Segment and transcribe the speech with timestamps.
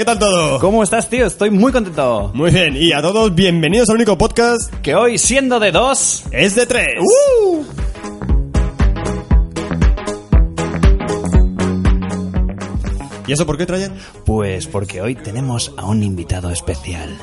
[0.00, 0.58] ¿Qué tal todo?
[0.60, 1.26] ¿Cómo estás, tío?
[1.26, 2.30] Estoy muy contento.
[2.32, 6.54] Muy bien, y a todos bienvenidos al único podcast Que hoy, siendo de dos, es
[6.54, 6.86] de tres.
[7.02, 7.62] ¡Uh!
[13.26, 13.92] ¿Y eso por qué, Trajan?
[14.24, 17.18] pues porque hoy tenemos a un invitado especial.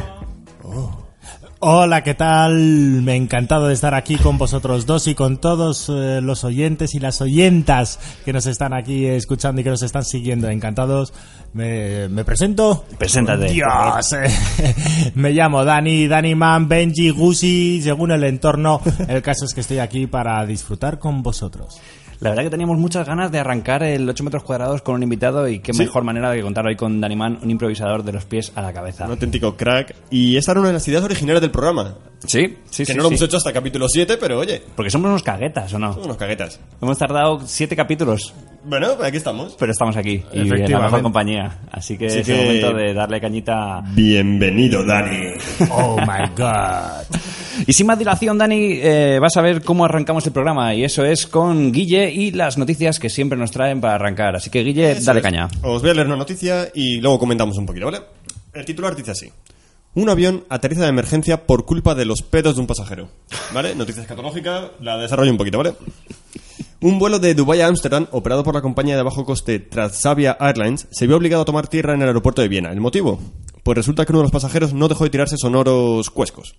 [1.60, 2.54] Hola, ¿qué tal?
[3.02, 6.94] Me ha encantado de estar aquí con vosotros dos y con todos eh, los oyentes
[6.94, 10.50] y las oyentas que nos están aquí escuchando y que nos están siguiendo.
[10.50, 11.14] Encantados.
[11.54, 12.86] Me, me presento.
[13.00, 13.48] Preséntate.
[13.50, 14.14] Dios.
[14.14, 14.28] eh,
[15.16, 18.80] me llamo Dani, Dani Man, Benji, Gusi, según el entorno.
[19.08, 21.80] El caso es que estoy aquí para disfrutar con vosotros.
[22.20, 25.48] La verdad que teníamos muchas ganas de arrancar el 8 metros cuadrados con un invitado
[25.48, 25.80] y qué Sí.
[25.80, 28.74] mejor manera de contar hoy con Dani Man, un improvisador de los pies a la
[28.74, 29.06] cabeza.
[29.06, 29.94] Un auténtico crack.
[30.10, 31.94] Y esta era una de las ideas originales del programa.
[32.26, 32.94] Sí, sí, que sí.
[32.98, 33.16] no lo sí.
[33.16, 35.94] hemos hecho hasta capítulo 7, pero oye, Porque somos unos caguetas, ¿o no?
[35.94, 36.60] son unos caguetas.
[36.82, 38.34] Hemos tardado siete capítulos,
[38.66, 39.56] Bueno, pues aquí estamos.
[39.60, 40.24] pero estamos aquí.
[40.34, 41.60] Y en la mejor compañía.
[41.72, 45.34] Así que Así es el que- momento de darle cañita Bienvenido, Dani.
[45.70, 47.06] Oh my god.
[47.66, 50.74] Y sin más dilación, Dani, eh, vas a ver cómo arrancamos el programa.
[50.76, 54.36] Y eso es con Guille y las noticias que siempre nos traen para arrancar.
[54.36, 55.24] Así que, Guille, Eso dale es.
[55.24, 55.48] caña.
[55.64, 58.00] Os voy a leer una noticia y luego comentamos un poquito, ¿vale?
[58.54, 59.32] El titular dice así.
[59.96, 63.10] Un avión aterriza de emergencia por culpa de los pedos de un pasajero.
[63.54, 63.74] ¿Vale?
[63.74, 65.74] Noticia escatológica, la desarrollo un poquito, ¿vale?
[66.82, 70.88] Un vuelo de Dubái a Ámsterdam, operado por la compañía de bajo coste Transavia Airlines,
[70.92, 72.72] se vio obligado a tomar tierra en el aeropuerto de Viena.
[72.72, 73.20] ¿El motivo?
[73.64, 76.54] Pues resulta que uno de los pasajeros no dejó de tirarse sonoros cuescos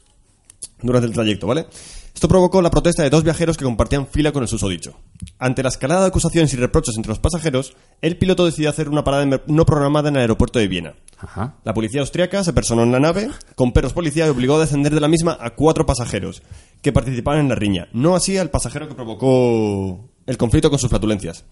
[0.82, 1.66] durante el trayecto, ¿vale?
[2.14, 4.94] Esto provocó la protesta de dos viajeros que compartían fila con el susodicho.
[5.38, 9.04] Ante la escalada de acusaciones y reproches entre los pasajeros, el piloto decidió hacer una
[9.04, 10.94] parada no programada en el aeropuerto de Viena.
[11.16, 11.56] Ajá.
[11.64, 14.94] La policía austriaca se personó en la nave con perros policía y obligó a descender
[14.94, 16.42] de la misma a cuatro pasajeros
[16.82, 20.90] que participaban en la riña, no así al pasajero que provocó el conflicto con sus
[20.90, 21.44] flatulencias.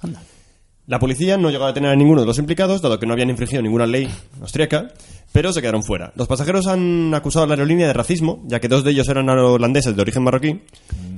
[0.86, 3.30] La policía no llegó a detener a ninguno de los implicados, dado que no habían
[3.30, 4.08] infringido ninguna ley
[4.40, 4.92] austriaca,
[5.36, 6.14] pero se quedaron fuera.
[6.16, 9.28] Los pasajeros han acusado a la aerolínea de racismo, ya que dos de ellos eran
[9.28, 10.62] holandeses de origen marroquí,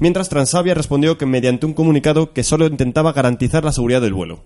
[0.00, 4.42] mientras Transavia respondió que mediante un comunicado que solo intentaba garantizar la seguridad del vuelo.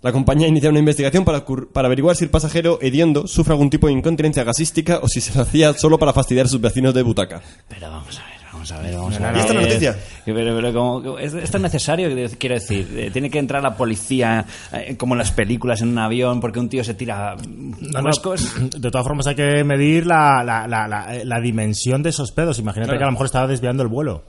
[0.00, 3.88] La compañía inició una investigación para, para averiguar si el pasajero hediondo sufre algún tipo
[3.88, 7.02] de incontinencia gasística o si se lo hacía solo para fastidiar a sus vecinos de
[7.02, 7.42] butaca.
[7.66, 9.36] Pero vamos a ver, vamos a ver, vamos a ver.
[9.36, 9.90] ¿Y esta es la noticia?
[9.90, 12.08] Eh, Pero, pero como- ¿es- ¿Esto es necesario?
[12.38, 15.98] Quiero decir, eh, tiene que entrar la policía, eh, como en las películas, en un
[15.98, 18.54] avión, porque un tío se tira No, no, huescos.
[18.80, 22.58] De todas formas hay que medir la, la, la, la, la dimensión de esos pedos.
[22.58, 22.98] Imagínate Claro.
[22.98, 24.24] que a lo mejor estaba desviando el vuelo.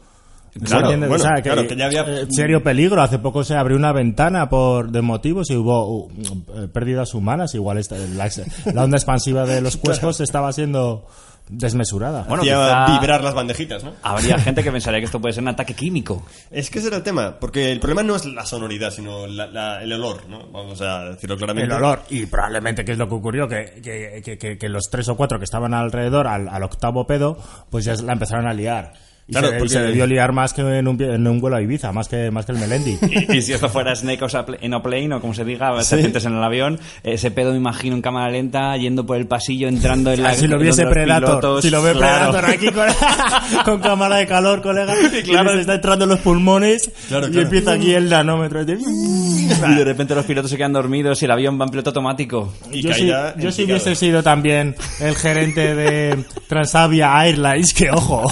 [0.64, 3.02] Claro, bueno, O sea, claro, que ya había- eh, serio peligro.
[3.04, 6.12] Hace poco se abrió una ventana por de motivos y hubo uh,
[6.56, 7.54] eh, pérdidas humanas.
[7.54, 8.28] Igual esta- la,
[8.74, 11.06] la onda expansiva de los cuescos estaba siendo
[11.50, 12.24] desmesurada.
[12.28, 12.56] Bueno, Hacía
[12.86, 13.94] quizá- vibrar las bandejitas, ¿no?
[14.04, 16.24] Habría gente que pensaría que esto puede ser un ataque químico.
[16.52, 19.48] Es que ese era el tema, porque el problema no es la sonoridad, sino la-
[19.48, 20.48] la- el olor, ¿no?
[20.52, 21.66] Vamos a decirlo claramente.
[21.74, 24.90] el olor y probablemente qué es lo que ocurrió que, que, que- que- que los
[24.90, 27.38] tres o cuatro que estaban alrededor al, al octavo pedo
[27.70, 28.94] pues ya la empezaron a liar
[29.30, 31.56] y, Claro, se, y porque- se debió liar más que en un, en un vuelo
[31.58, 32.98] a Ibiza más que más que el Melendi
[33.30, 35.46] Y, y si esto fuera Snake on a pla- in a plane, o como se
[35.46, 39.28] diga, serpientes en el avión, ese pedo me imagino en cámara lenta, yendo por el
[39.28, 40.30] pasillo, entrando en la...
[40.30, 42.32] Ah, si lo viese Predator pilotos, si lo ve claro.
[42.32, 45.54] Predator aquí con, con cámara de calor colega y claro.
[45.54, 47.44] se está entrando en los pulmones Claro, y claro.
[47.46, 51.32] empieza aquí el nanómetro de- Y de repente los pilotos se quedan dormidos y el
[51.32, 52.54] avión va en piloto automático.
[52.72, 57.92] Y yo, si, yo en si hubiese sido también el gerente de Transavia Airlines, que
[57.92, 58.28] ojo,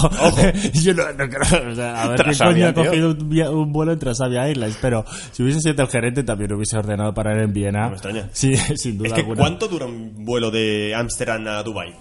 [0.88, 3.16] yo no, no creo, o sea, a ver qué coño ha cogido
[3.52, 7.34] un, vuelo en Transavia Airlines, pero si hubiese sido el gerente también hubiese ordenado para
[7.34, 7.82] ir en Viena.
[7.82, 8.28] No me extraña.
[8.32, 9.38] Sí, sin duda Es que alguna.
[9.38, 11.94] ¿cuánto dura un vuelo de Ámsterdam a Dubai?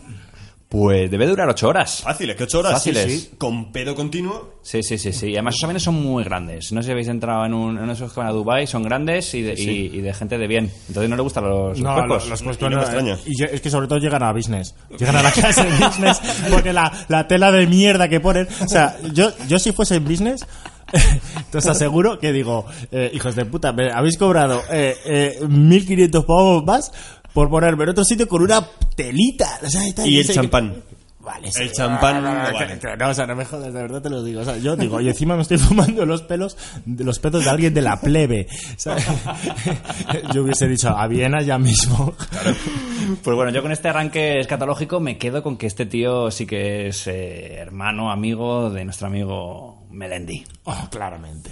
[0.69, 2.01] Pues debe durar ocho horas.
[2.03, 2.73] Fáciles, que ocho horas.
[2.73, 3.03] Fáciles.
[3.05, 3.29] Sí, sí.
[3.37, 4.55] Con pedo continuo.
[4.61, 5.27] Sí, sí, sí, sí.
[5.27, 6.73] Y además esos aviones son muy grandes.
[6.73, 9.33] No sé si habéis entrado en, un, en esos que van a Dubai, son grandes
[9.33, 10.69] y de, y- y de gente de bien.
[10.89, 13.17] Entonces no le gustan los, No, los, los Y cuerpos no me no, extraña.
[13.25, 14.75] y yo- es que sobre todo llegan a business.
[14.99, 16.19] Llegan a la clase de business
[16.51, 18.45] porque la, la tela de mierda que ponen.
[18.61, 20.45] O sea, yo, yo si fuese en business,
[21.51, 26.23] te os aseguro que digo, eh, hijos de puta, me habéis cobrado eh, eh, 1500
[26.25, 26.91] pavos más
[27.33, 28.65] por ponerme en otro sitio con una
[28.95, 29.59] telita.
[29.63, 30.83] O sea, tal, Y el champán.
[31.19, 32.79] Vale, El champán no, no no, vale.
[32.97, 34.39] no, o sea, no me jodas, de verdad te lo digo.
[34.39, 37.49] O sea, yo digo, y encima me estoy fumando los pelos, de los pedos de
[37.49, 38.47] alguien de la plebe.
[38.49, 38.95] O sea,
[40.33, 42.13] yo hubiese dicho, a Viena ya mismo.
[43.23, 46.87] Pues bueno, yo con este arranque escatológico me quedo con que este tío sí que
[46.87, 50.43] es eh, hermano, amigo de nuestro amigo Melendi.
[50.65, 51.51] Oh, claramente.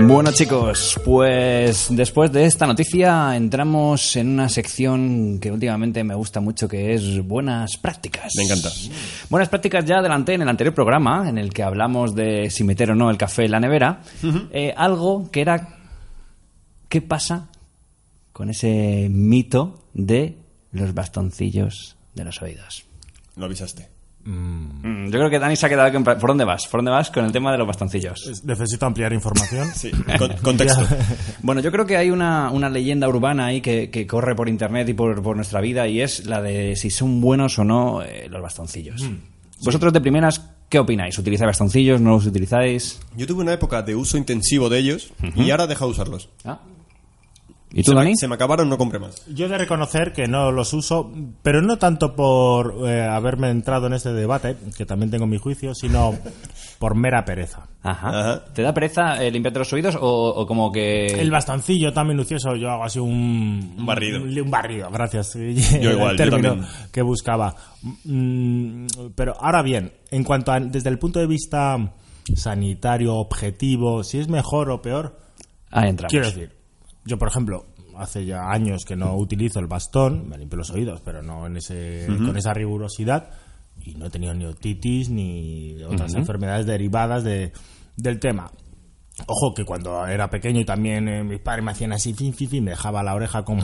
[0.00, 6.40] Bueno chicos, pues después de esta noticia entramos en una sección que últimamente me gusta
[6.40, 8.32] mucho que es buenas prácticas.
[8.36, 8.70] Me encanta.
[9.28, 12.90] Buenas prácticas ya adelanté en el anterior programa en el que hablamos de si meter
[12.90, 14.00] o no el café en la nevera.
[14.50, 15.76] Eh, algo que era
[16.88, 17.48] ¿qué pasa
[18.32, 20.38] con ese mito de
[20.72, 22.84] los bastoncillos de los oídos?
[23.36, 23.91] Lo avisaste.
[24.24, 26.04] Mm, Yo creo que Dani se ha quedado con...
[26.04, 26.66] ¿Por dónde vas?
[26.68, 28.42] ¿Por dónde vas con el tema de los bastoncillos?
[28.44, 29.68] Necesito ampliar información.
[29.74, 29.90] Sí.
[30.18, 30.84] Con- contexto.
[31.42, 34.88] Bueno, yo creo que hay una, una leyenda urbana ahí que, que corre por internet
[34.88, 38.28] y por, por nuestra vida y es la de si son buenos o no eh,
[38.30, 39.04] los bastoncillos.
[39.64, 41.18] Vosotros de primeras, ¿qué opináis?
[41.18, 42.00] ¿Utilizáis bastoncillos?
[42.00, 43.00] ¿No los utilizáis?
[43.16, 46.28] Yo tuve una época de uso intensivo de ellos y ahora he dejado de usarlos.
[46.44, 46.60] Ah.
[47.74, 48.10] ¿Y tú, se, Dani?
[48.10, 49.26] me, se me acabaron, no compré más.
[49.28, 51.10] Yo he de reconocer que no los uso,
[51.42, 55.74] pero no tanto por eh, haberme entrado en este debate, que también tengo mi juicio,
[55.74, 56.14] sino
[56.78, 57.66] por mera pereza.
[57.82, 58.08] Ajá.
[58.08, 58.44] Ajá.
[58.52, 60.00] ¿Te da pereza eh, limpiarte los oídos o,
[60.34, 61.06] o como que...?
[61.06, 63.74] El bastoncillo tan minucioso, yo hago así un...
[63.78, 64.22] Un barrido.
[64.22, 65.32] Un, un barrido, gracias.
[65.34, 66.68] Yo igual, el yo término también.
[66.92, 67.54] que buscaba.
[68.04, 71.76] Mm, pero ahora bien, en cuanto a, desde el punto de vista
[72.36, 75.18] sanitario, objetivo, si es mejor o peor,
[75.70, 76.10] Ahí entramos.
[76.10, 76.52] quiero decir,
[77.04, 77.66] yo por ejemplo,
[77.96, 81.56] hace ya años que no utilizo el bastón, me limpio los oídos, pero no en
[81.56, 83.30] ese, con esa rigurosidad,
[83.80, 87.52] y no he tenido ni otitis ni otras enfermedades derivadas de,
[87.96, 88.50] del tema.
[89.26, 92.48] Ojo que cuando era pequeño y también eh, mis padres me hacían así, fin, fin,
[92.48, 93.62] fin, me dejaba la oreja como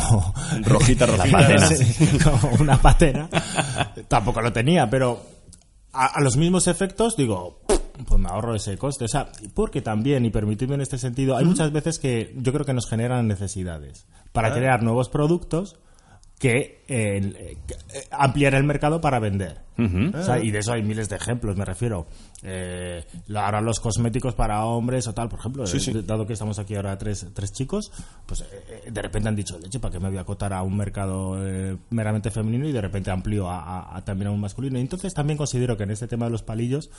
[0.62, 1.30] Rojita, rojita.
[1.30, 1.68] patena.
[2.24, 3.28] Como una patena.
[4.08, 5.37] Tampoco lo tenía, pero
[5.98, 7.60] a, a los mismos efectos digo,
[8.06, 9.04] pues me ahorro ese coste.
[9.04, 12.64] O sea, porque también, y permitidme en este sentido, hay muchas veces que yo creo
[12.64, 15.76] que nos generan necesidades para crear nuevos productos
[16.38, 19.66] que, eh, que, eh, ampliar el mercado para vender.
[19.78, 22.06] O sea, y de eso hay miles de ejemplos, me refiero.
[22.42, 23.04] Eh,
[23.36, 25.92] ahora los cosméticos para hombres o tal, por ejemplo, Sí, sí.
[25.92, 27.92] eh, dado que estamos aquí ahora tres, tres chicos,
[28.26, 30.76] pues eh, de repente han dicho, leche, ¿para qué me voy a acotar a un
[30.76, 31.38] mercado
[31.90, 34.78] meramente femenino y de repente amplío a, a- a también a un masculino?
[34.78, 36.90] Y entonces también considero que en este tema de los palillos,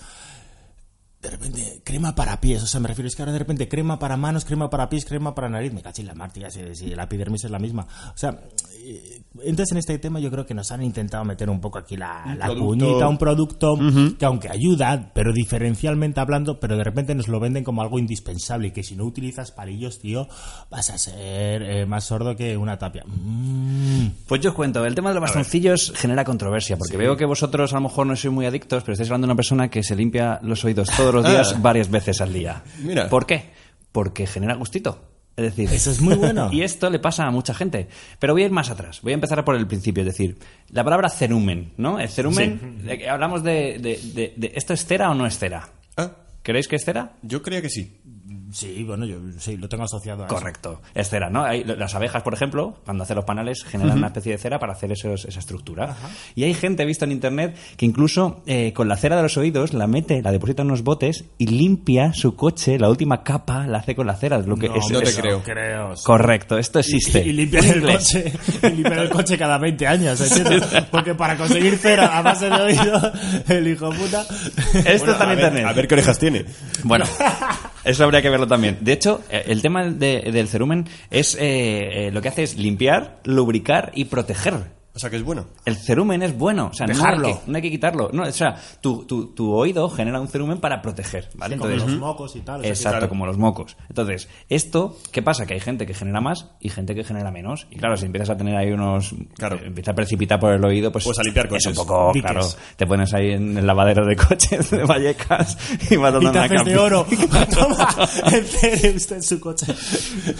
[1.22, 4.00] de repente, crema para pies, o sea, me refiero, es que ahora de repente crema
[4.00, 7.04] para manos, crema para pies, crema para nariz, me cachis la martilla, si, si la
[7.04, 7.86] epidermis es la misma.
[8.14, 8.40] O sea,
[8.86, 11.98] eh, entonces en este tema yo creo que nos han intentado meter un poco aquí
[11.98, 12.66] la, la producto.
[12.66, 13.78] cuñita, un producto
[14.18, 18.70] que aunque ayuda, pero diferencialmente hablando, pero de repente nos lo venden como algo indispensable
[18.70, 20.30] y que si no utilizas palillos, tío,
[20.72, 23.04] vas a ser eh, más sordo que una tapia.
[23.06, 24.08] Mm.
[24.26, 27.74] Pues yo os cuento, el tema de los bastoncillos genera controversia, porque veo que vosotros
[27.74, 29.98] a lo mejor no sois muy adictos, pero estáis hablando de una persona que se
[29.98, 31.60] limpia los oídos todos los días Ah.
[31.62, 32.64] varias veces al día.
[32.80, 33.10] Mira.
[33.10, 33.52] ¿Por qué?
[33.92, 35.06] Porque genera gustito.
[35.36, 36.50] Es decir, Eso es muy bueno.
[36.52, 37.88] y esto le pasa a mucha gente.
[38.20, 39.00] Pero voy a ir más atrás.
[39.02, 40.02] Voy a empezar por el principio.
[40.04, 40.38] Es decir,
[40.70, 41.98] la palabra cerumen, ¿no?
[42.00, 45.70] El cerumen, que hablamos de, de- de- de- ¿Esto es cera o no es cera?
[45.96, 46.12] Ah,
[46.44, 47.14] ¿Creéis que es cera?
[47.22, 48.00] yo creía que sí.
[48.52, 50.36] Sí, bueno, yo sí, lo tengo asociado a eso.
[50.36, 50.82] Correcto.
[50.94, 51.44] Es cera, ¿no?
[51.44, 54.74] Hay- las abejas, por ejemplo, cuando hacen los panales, generan una especie de cera para
[54.74, 55.96] hacer esos- esa estructura.
[56.36, 59.38] Y hay gente, he visto en internet, que incluso eh, con la cera de los
[59.38, 63.66] oídos la mete, la deposita en unos botes y limpia su coche, la última capa
[63.68, 64.38] la hace con la cera.
[64.40, 65.42] Lo que No, es, no te es- creo.
[65.44, 66.04] creo sí.
[66.06, 67.26] Correcto, esto existe.
[67.26, 68.32] Y, y el coche,
[68.64, 70.64] y el coche cada 20 años, ¿entiendes?
[70.92, 73.12] Porque para conseguir cera a base de oído,
[73.48, 74.26] el hijo puta.
[74.86, 75.66] Esto está en internet.
[75.66, 76.46] a ver qué orejas tiene.
[76.84, 77.06] Bueno,
[77.90, 78.78] eso habría que verlo también.
[78.82, 82.58] De hecho, eh, el tema de- del cerumen es eh, eh, lo que hace es
[82.58, 84.79] limpiar, lubricar y proteger.
[85.00, 85.46] O sea que es bueno.
[85.64, 87.28] El cerumen es bueno, o sea, no hay, Dejarlo.
[87.28, 88.10] que, no hay que quitarlo.
[88.12, 91.56] No, o sea, tu, tu, tu oído genera un cerumen para proteger, ¿vale?
[91.58, 92.56] Como Entonces, los mocos y tal.
[92.60, 93.10] o sea que- Exacto, claro.
[93.10, 93.78] como los mocos.
[93.88, 95.46] Entonces, esto, ¿qué pasa?
[95.46, 97.66] Que hay gente que genera más y gente que genera menos.
[97.72, 99.16] Y claro, si empiezas a tener ahí unos...
[99.38, 99.56] Claro.
[99.56, 101.06] eh, Empieza a precipitar por el oído, pues...
[101.06, 101.78] Pues a limpiar Es coches.
[101.78, 102.30] un poco, Diques.
[102.32, 105.58] claro, te pones ahí en el lavadero de coches de Vallecas
[105.90, 107.06] y vas dando una de oro.
[107.56, 107.88] Toma,
[108.32, 109.66] en su coche.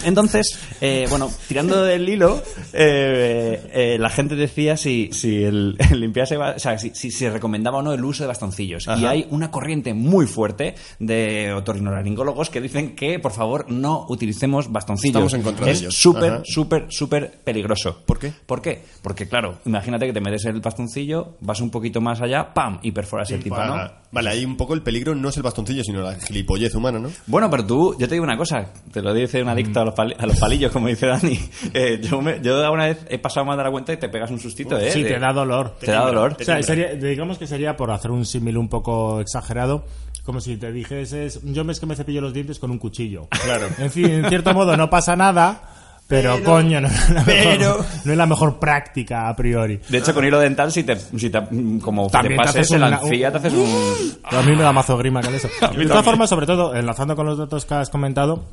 [0.04, 6.00] Entonces, eh, bueno, tirando del hilo, eh, eh, la gente decía si, si el, el
[6.00, 8.86] limpiarse, o sea, si, si se recomendaba o no el uso de bastoncillos.
[8.98, 14.70] Y hay una corriente muy fuerte de otorrinolaringólogos que dicen que, por favor, no utilicemos
[14.70, 15.10] bastoncillos.
[15.16, 15.94] Estamos en contra de es ellos.
[15.94, 16.42] súper, Ajá.
[16.44, 18.02] súper, súper peligroso.
[18.06, 18.32] ¿Por qué?
[18.46, 18.82] ¿Por qué?
[19.02, 22.78] Porque, claro, imagínate que te metes el bastoncillo, vas un poquito más allá, ¡pam!
[22.82, 23.76] y perforas el tímpano.
[24.12, 27.10] Vale, ahí un poco el peligro no es el bastoncillo, sino la gilipollez humana, ¿no?
[27.28, 29.94] Bueno, pero tú, yo te digo una cosa, te lo dice un adicto a los,
[29.96, 31.38] a los palillos, como dice Dani.
[31.72, 34.29] Eh, yo, me- yo alguna vez he pasado más de la cuenta y te pegas
[34.30, 34.90] un sustito, ¿eh?
[34.90, 35.76] Sí, De- te da dolor.
[35.80, 36.36] Te da dolor.
[36.40, 39.84] O sea, sería- digamos que sería, por hacer un símil un poco exagerado,
[40.24, 43.26] como si te dijeses, yo me es que me cepillo los dientes con un cuchillo.
[43.44, 43.66] Claro.
[43.78, 45.62] En fin, en cierto modo no pasa nada,
[46.06, 49.80] pero, coño, no es, la pero- mejor, no es la mejor práctica a priori.
[49.88, 51.40] De hecho, con hilo dental, si te, si te
[51.82, 54.18] como También te te pases haces el ancilla, te haces un...
[54.24, 55.48] A mí me da mazo grima con eso.
[55.76, 58.44] De todas formas, sobre todo, enlazando con los datos que has comentado,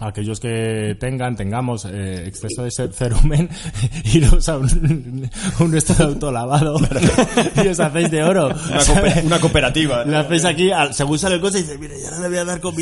[0.00, 3.48] aquellos que tengan, tengamos eh, exceso de cerumen,
[4.14, 6.76] iros a un, un esto de autolavado
[7.64, 8.46] y os hacéis de oro.
[8.48, 10.04] Una, cooper- una cooperativa.
[10.04, 12.38] Le hacéis aquí, al- según sale el coche, y dice, mire, ya no le voy
[12.38, 12.74] a dar con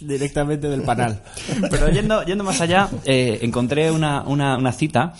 [0.00, 1.20] directamente del panal.
[1.70, 5.14] Pero yendo, yendo más allá, eh, encontré una, una, una cita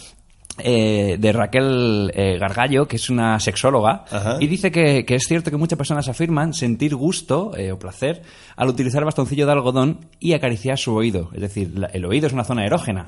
[0.64, 4.37] eh, de Raquel eh, Gargallo, que es una sexóloga, Ajá.
[4.40, 8.23] y dice que, que es cierto que muchas personas afirman sentir gusto eh, o placer
[8.57, 11.31] al utilizar bastoncillo de algodón y acariciar su oído.
[11.35, 13.05] Es decir, la- el oído es una zona erógena.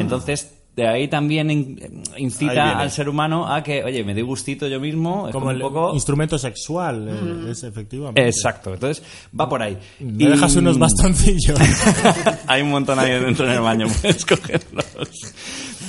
[0.00, 4.22] Entonces, de ahí también in- Ahí incita al ser humano a que, oye, me doy
[4.22, 5.26] gustito yo mismo.
[5.28, 5.94] es Como como el un poco...
[5.94, 8.24] instrumento sexual, eh, es efectivamente.
[8.24, 9.02] Exacto, entonces
[9.38, 9.76] va por ahí.
[10.00, 11.58] Me dejas unos bastoncillos.
[12.46, 14.86] Hay un montón ahí dentro en el baño, puedes cogerlos.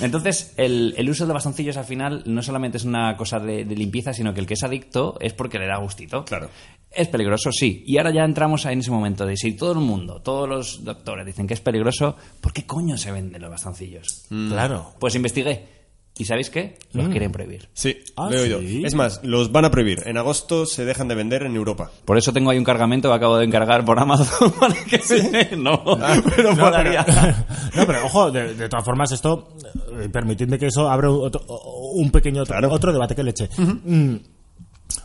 [0.02, 3.76] Entonces, el, el uso de bastoncillos al final no solamente es una cosa de, de
[3.76, 6.26] limpieza, sino que el que es adicto es porque le da gustito.
[6.26, 6.50] Claro.
[6.90, 7.84] Es peligroso, sí.
[7.86, 11.26] Y ahora ya entramos en ese momento de si todo el mundo, todos los doctores
[11.26, 14.26] dicen que es peligroso, ¿por qué coño se venden los bastoncillos?
[14.50, 14.71] Claro.
[15.00, 15.82] Pues investigué.
[16.18, 16.78] ¿Y sabéis qué?
[16.92, 17.70] Los quieren prohibir.
[17.74, 18.60] Sí, Ah, lo he oído.
[18.60, 18.84] ¿sí?
[18.86, 20.04] Es más, los van a prohibir.
[20.06, 21.90] En agosto se dejan de vender en Europa.
[22.04, 25.82] Por eso tengo ahí un cargamento que acabo de encargar por Amazon para que no,
[26.36, 26.92] pero No, pero,
[27.76, 29.56] no, pero ojo, de, de todas formas, esto,
[30.02, 31.44] eh, permitidme que eso abra otro-
[31.94, 32.74] un pequeño otro, Claro.
[32.74, 33.50] otro debate que leche.
[33.58, 34.16] Mm.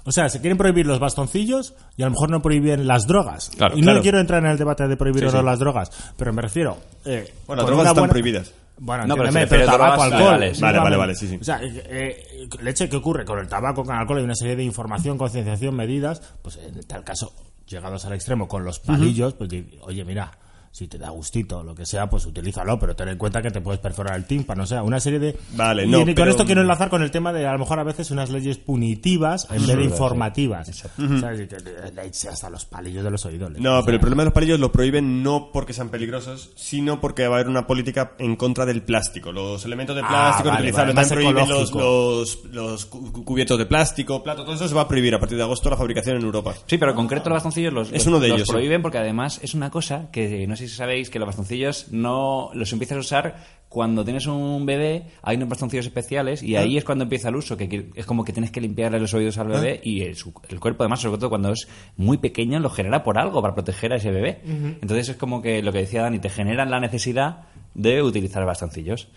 [0.05, 3.51] O sea, se quieren prohibir los bastoncillos y a lo mejor no prohíben las drogas.
[3.57, 4.03] Claro, y no claro.
[4.03, 5.45] quiero entrar en el debate de prohibir Sí, o no sí.
[5.47, 6.77] las drogas, pero me refiero.
[7.05, 8.53] eh, Bueno, las drogas están buena- prohibidas.
[8.79, 10.21] Bueno, No, pero se pero, tabaco, alcohol.
[10.23, 10.61] legales.
[10.61, 11.15] Vale, vale, vale.
[11.15, 11.39] sí, sí.
[11.41, 13.25] O sea, eh, eh, leche, ¿qué ocurre?
[13.25, 16.21] Con el tabaco, con el alcohol hay una serie de información, concienciación, medidas.
[16.43, 17.33] Pues en tal caso,
[17.67, 20.31] llegados al extremo con los palillos, pues di- oye, mira,
[20.77, 23.63] si te da gustito, lo que sea, pues utilízalo, pero ten en cuenta que te
[23.63, 25.35] puedes perforar el tímpano, o sea, una serie de...
[25.53, 27.61] Vale, y, no, y con pero- esto quiero enlazar con el tema de a lo
[27.61, 30.85] mejor a veces unas leyes punitivas en vez de informativas.
[30.99, 33.53] Le- le eche hasta los palillos de los oídos.
[33.59, 37.01] No, o pero el problema de los palillos lo prohíben no porque sean peligrosos, sino
[37.01, 39.33] porque va a haber una política en contra del plástico.
[39.33, 43.25] Los elementos de Ah, plástico vale, reutilizables vale, también más prohíben los, los, los cu-
[43.25, 45.77] cubiertos de plástico, plato, todo eso se va a prohibir a partir de agosto la
[45.77, 46.55] fabricación en Europa.
[46.67, 48.53] Sí, pero en concreto los bastoncillos los, Es uno de los ellos, sí.
[48.53, 52.51] prohíben porque además es una cosa que no sé si sabéis que los bastoncillos no
[52.55, 53.37] los empiezas a usar
[53.69, 57.57] cuando tienes un bebé, hay unos bastoncillos especiales y ahí es cuando empieza el uso,
[57.57, 60.61] que es como que tienes que limpiarle los oídos al bebé y el, su- el
[60.61, 63.97] cuerpo además, sobre todo cuando es muy pequeño, lo genera por algo, para proteger a
[63.97, 64.41] ese bebé.
[64.81, 67.47] Entonces es como que lo que decía Dani, te generan la necesidad
[67.77, 69.09] de utilizar bastoncillos.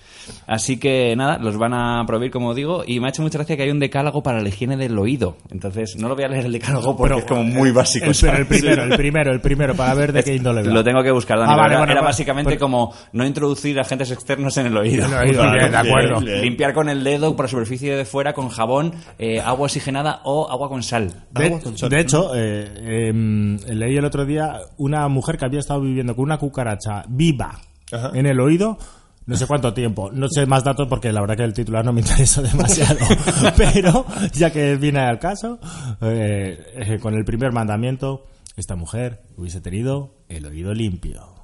[0.46, 3.56] Así que nada, los van a prohibir, como digo, y me ha hecho mucha gracia
[3.56, 5.38] que hay un decálogo para la higiene del oído.
[5.50, 8.08] Entonces, no lo voy a leer el decálogo porque es como muy básico.
[8.08, 10.74] El, pero el primero, el primero, el primero, para ver de qué índole va.
[10.74, 11.52] Lo tengo que buscar, Dani.
[11.52, 14.66] Ah, pero vale, era, bueno, era bueno, básicamente pues- como no introducir agentes externos en
[14.68, 15.06] el oído.
[15.06, 16.20] En el oído, Vale, bien, de acuerdo.
[16.20, 16.42] bien, bien.
[16.42, 20.50] Limpiar con el dedo por la superficie de fuera con jabón, eh, agua oxigenada o
[20.52, 21.14] agua con sal.
[21.32, 21.90] De, Agua con sal.
[21.90, 26.26] de hecho, eh, em, leí el otro día una mujer que había estado viviendo con
[26.26, 27.52] una cucaracha viva
[27.92, 28.12] Ajá.
[28.14, 28.78] en el oído.
[29.26, 31.94] No sé cuánto tiempo, no sé más datos porque la verdad que el titular no
[31.94, 32.98] me interesa demasiado.
[33.58, 34.04] Pero,
[34.34, 35.60] ya que viene al caso,
[36.02, 38.26] eh, eh, con el primer mandamiento,
[38.58, 41.36] esta mujer hubiese tenido el oído limpio.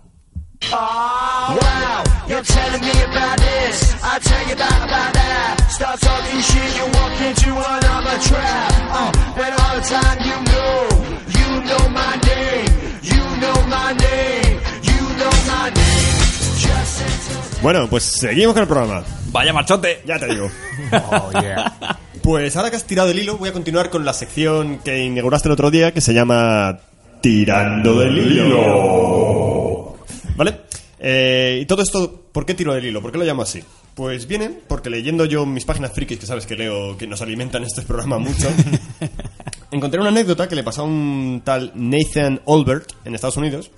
[0.71, 3.93] Wow, you're telling me about this.
[4.01, 5.67] I tell you about, about that.
[5.69, 8.73] Start talking shit, you walk into another trap.
[8.89, 10.89] Uh, when all the time you know,
[11.37, 12.97] you know my name.
[13.03, 14.59] You know my name.
[14.81, 15.84] You know my name.
[17.61, 19.03] Bueno, pues seguimos con el programa.
[19.31, 20.01] Vaya machote.
[20.05, 20.49] Ya te digo.
[20.91, 21.99] Oh, yeah.
[22.21, 25.47] Pues ahora que has tirado del hilo, voy a continuar con la sección que inauguraste
[25.47, 26.79] el otro día, que se llama
[27.21, 29.95] Tirando del hilo.
[30.35, 30.61] ¿Vale?
[30.99, 33.01] Eh, y todo esto, ¿por qué tiro del hilo?
[33.01, 33.63] ¿Por qué lo llamo así?
[33.93, 37.63] Pues viene porque leyendo yo mis páginas frikis, que sabes que leo, que nos alimentan
[37.63, 38.47] este programa mucho,
[39.71, 43.71] encontré una anécdota que le pasó a un tal Nathan Olbert en Estados Unidos,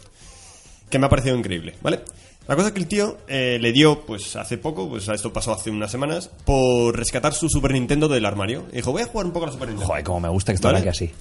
[0.89, 2.01] que me ha parecido increíble, ¿vale?
[2.47, 5.51] La cosa es que el tío eh, le dio, pues hace poco, pues esto pasó
[5.51, 8.65] hace unas semanas, por rescatar su Super Nintendo del armario.
[8.71, 9.87] Y dijo, voy a jugar un poco a la Super Nintendo.
[9.87, 10.77] Joder, como me gusta que esto ¿Vale?
[10.77, 11.11] arranque así.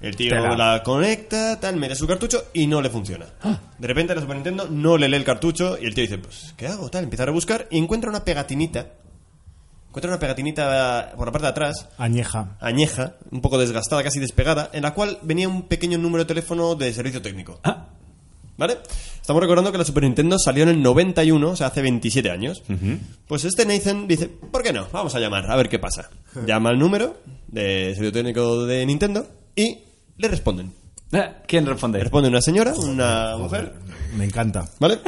[0.00, 0.56] El tío Tela.
[0.56, 3.26] la conecta, tal, mete su cartucho y no le funciona.
[3.78, 6.54] De repente la Super Nintendo no le lee el cartucho y el tío dice, pues,
[6.56, 6.90] ¿qué hago?
[6.90, 8.86] Tal, empieza a rebuscar y encuentra una pegatinita.
[9.88, 12.56] Encuentra una pegatinita por la parte de atrás, Añeja.
[12.60, 16.74] añeja, un poco desgastada, casi despegada, en la cual venía un pequeño número de teléfono
[16.74, 17.60] de servicio técnico.
[17.62, 17.86] Ah.
[18.56, 18.78] ¿Vale?
[19.20, 22.62] Estamos recordando que la Super Nintendo salió en el 91, o sea, hace 27 años.
[23.26, 24.86] Pues este Nathan dice, ¿por qué no?
[24.92, 26.10] Vamos a llamar, a ver qué pasa.
[26.46, 27.16] Llama al número
[27.48, 29.78] de servicio técnico de Nintendo y
[30.18, 30.72] le responden.
[31.12, 32.00] Eh, ¿Quién responde?
[32.00, 33.72] Responde una señora, una mujer,
[34.16, 34.68] Me encanta.
[34.78, 34.98] ¿vale?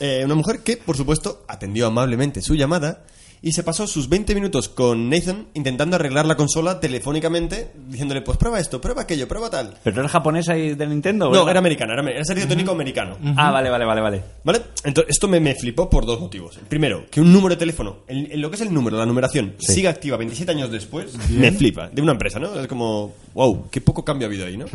[0.00, 3.04] Eh, una mujer que, por supuesto, atendió amablemente su llamada
[3.42, 8.38] y se pasó sus 20 minutos con Nathan intentando arreglar la consola telefónicamente, diciéndole, pues
[8.38, 9.74] prueba esto, prueba aquello, prueba tal.
[9.82, 11.26] ¿Pero era japonesa y de Nintendo?
[11.26, 11.50] No, ¿verdad?
[11.50, 13.18] era americana, era, era servicio técnico americano.
[13.36, 14.22] Ah, vale, vale, vale, vale.
[14.44, 14.62] ¿Vale?
[14.84, 16.56] Entonces, esto me, me flipó por dos motivos.
[16.56, 19.06] El primero, que un número de teléfono, en, en lo que es el número, la
[19.06, 21.88] numeración, siga activa 27 años después, me flipa.
[21.88, 22.58] De una empresa, ¿no?
[22.58, 24.66] Es como, wow, qué poco cambio ha habido ahí, ¿no?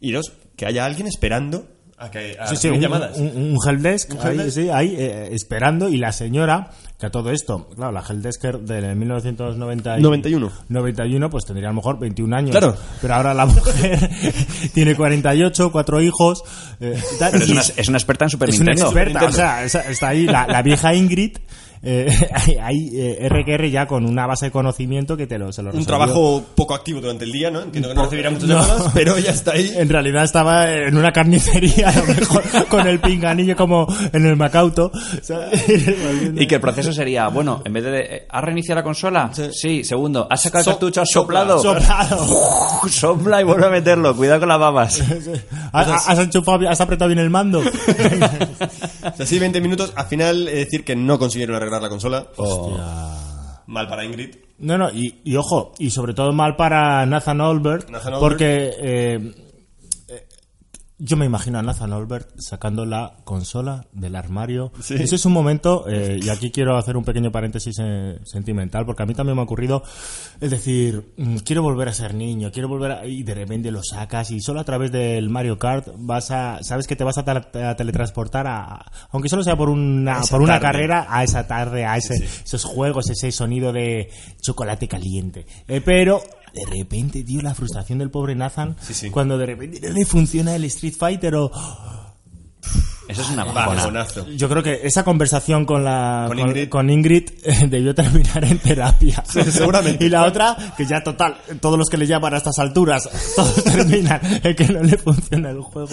[0.00, 1.66] Y dos, que haya alguien esperando
[2.00, 3.18] a que a Sí, sí, un, llamadas.
[3.18, 7.30] un- un helpdesk, Un ahí, sí, ahí, eh, esperando y la señora, que a todo
[7.30, 10.50] esto, claro, la helpdesker del 1990 y- 91.
[10.68, 12.50] 91, pues tendría a lo mejor 21 años.
[12.50, 12.76] Claro.
[13.00, 14.10] Pero ahora la mujer
[14.74, 16.42] tiene 48, cuatro hijos.
[16.80, 17.00] eh,
[17.32, 18.90] es una, es una experta en Super es una Nintendo.
[18.98, 21.38] experta, o sea, está ahí la, la vieja Ingrid.
[21.82, 22.08] Eh,
[22.62, 25.84] hay eh, RQR ya con una base de conocimiento que te lo, se lo Un
[25.84, 27.62] trabajo poco activo durante el día, ¿no?
[27.62, 28.60] Entiendo que no recibirá muchas No.
[28.60, 29.72] llamadas, pero ella está ahí.
[29.76, 34.36] En realidad estaba en una carnicería, a lo mejor, con el pinganillo como en el
[34.36, 34.90] Macauto.
[35.22, 35.64] ¿sabes?
[36.36, 37.98] Y que el proceso sería, bueno, en vez de...
[38.00, 39.30] eh, ¿Has reiniciado la consola?
[39.52, 39.84] Sí.
[39.84, 41.02] Segundo, ¿has sacado So- el cartucho?
[41.02, 41.62] ¿Has sopla, soplado?
[41.62, 42.88] Soplado.
[42.88, 44.16] Sopla y vuelve a meterlo.
[44.16, 45.02] Cuidado con las babas.
[45.72, 47.60] ¿Has, has enchufado has apretado bien el mando?
[47.60, 49.92] O sea, sí, 20 minutos.
[49.96, 52.26] Al final, he de decir que no consiguieron arreglar la consola.
[53.66, 54.34] Mal para Ingrid.
[54.58, 58.20] No, no, y, y ojo, y sobre todo mal para Nathan Olbert, Nathan Olbert.
[58.20, 59.47] porque eh,
[60.98, 64.72] yo me imagino a Nathan Olbert sacando la consola del armario.
[64.80, 64.94] Sí.
[64.94, 69.04] Ese es un momento, eh, y aquí quiero hacer un pequeño paréntesis eh, sentimental, porque
[69.04, 69.82] a mí también me ha ocurrido,
[70.40, 73.06] es decir, mm, quiero volver a ser niño, quiero volver a...
[73.06, 76.86] y de repente lo sacas y solo a través del Mario Kart vas a, sabes
[76.86, 80.54] que te vas a, tra- a teletransportar a, aunque solo sea por una, por una
[80.58, 80.66] tarde.
[80.66, 85.46] carrera, a esa tarde, a ese, esos juegos, ese sonido de chocolate caliente.
[85.68, 86.20] Eh, pero
[86.54, 89.10] de repente, tío, la frustración del pobre Nathan Sí, sí.
[89.10, 91.50] cuando de repente no le funciona el Street Fighter o
[93.08, 93.84] Eso es una Va, bajona.
[93.86, 94.26] bonazo.
[94.36, 96.68] yo creo que esa conversación con la Con Ingrid.
[96.68, 99.24] con Ingrid, eh, debió terminar en terapia.
[99.26, 100.04] seguramente.
[100.06, 103.64] Y la otra, que ya total, todos los que le llaman a estas alturas, todos
[103.64, 105.88] terminan en que no le funciona el juego.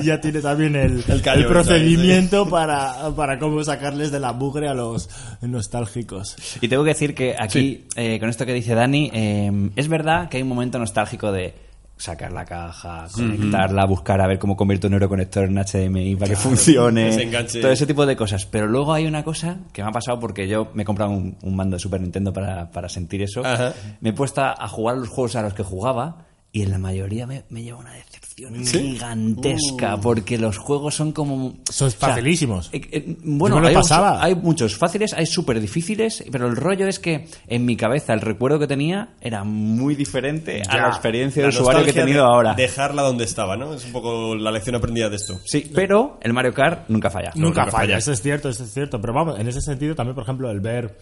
[0.00, 4.32] Y ya tiene también el, El callo, el procedimiento para, para cómo sacarles de la
[4.32, 5.08] mugre a los
[5.40, 6.36] nostálgicos.
[6.60, 10.28] Y tengo que decir que aquí, eh, con esto que dice Dani, eh, es verdad
[10.28, 11.54] que hay un momento nostálgico de
[11.98, 16.36] sacar la caja, conectarla, buscar a ver cómo convierto un neuroconector en HDMI para que
[16.36, 17.60] funcione, enganche.
[17.60, 18.46] todo ese tipo de cosas.
[18.46, 21.36] Pero luego hay una cosa que me ha pasado porque yo me he comprado un,
[21.42, 23.44] un mando de Super Nintendo para, para sentir eso.
[23.44, 23.74] Ajá.
[24.00, 27.26] Me he puesto a jugar los juegos a los que jugaba y en la mayoría
[27.26, 31.58] me, me lleva una decepción gigantesca porque los juegos son como...
[31.70, 32.70] Son facilísimos.
[32.72, 34.12] eh, eh, bueno, hay, pasaba.
[34.12, 38.14] mucho- hay muchos fáciles, hay súper difíciles, pero el rollo es que en mi cabeza
[38.14, 41.94] el recuerdo que tenía era muy diferente a la experiencia de La usuario que he
[41.94, 42.54] tenido de ahora.
[42.54, 43.74] Dejarla donde estaba, ¿no?
[43.74, 45.34] Es un poco la lección aprendida de esto.
[45.44, 47.30] Sí, pero el Mario Kart nunca falla.
[47.34, 47.98] Nunca nunca falla, falla.
[47.98, 49.00] eso es cierto, eso es cierto.
[49.00, 50.96] Pero vamos, en ese sentido también, por ejemplo, el ver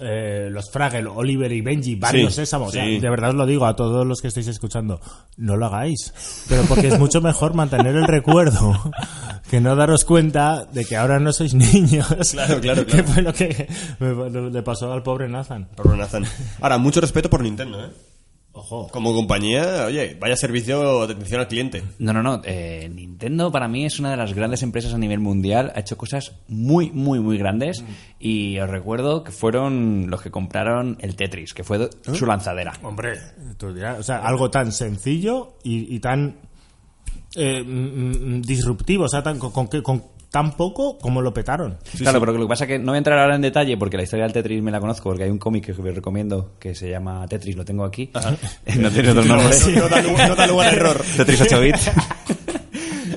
[0.00, 2.68] eh, los Fraggle, Oliver y Benji, varios Sí, sésamos.
[2.68, 5.00] o sea, de verdad os lo digo a todos los que estáis escuchando,
[5.36, 6.12] no lo hagáis.
[6.48, 8.72] Pero porque es mucho mejor mantener el recuerdo
[9.50, 12.06] que no daros cuenta de que ahora no sois niños.
[12.30, 13.08] Claro, claro, Que claro.
[13.08, 15.68] fue lo que me- le pasó al pobre Nathan.
[15.74, 16.24] Por Nathan.
[16.60, 17.90] Ahora, mucho respeto por Nintendo, ¿eh?
[18.52, 18.88] Ojo.
[18.88, 21.84] Como compañía, oye, vaya servicio de atención al cliente.
[22.00, 22.42] No, no, no.
[22.44, 25.72] eh, Nintendo para mí es una de las grandes empresas a nivel mundial.
[25.76, 27.84] Ha hecho cosas muy, muy, muy grandes.
[28.18, 32.72] Y os recuerdo que fueron los que compraron el Tetris, que fue do- su lanzadera.
[32.82, 33.12] Hombre,
[33.56, 36.36] tú dirás, o sea, algo tan sencillo y, y tan
[37.36, 41.34] eh, mm, mm, disruptivo, o sea, tan, con, con, qué- con tan poco como lo
[41.34, 41.78] petaron.
[41.98, 43.96] claro, pero lo que pasa es que no voy a entrar ahora en detalle porque
[43.96, 46.74] la historia del Tetris me la conozco, porque hay un cómic que os recomiendo que
[46.74, 48.10] se llama Tetris, lo tengo aquí.
[48.78, 49.52] no tiene otro nombre.
[49.52, 51.02] Sí, no da lugar, no da lugar a error.
[51.16, 51.90] Tetris 8 bits.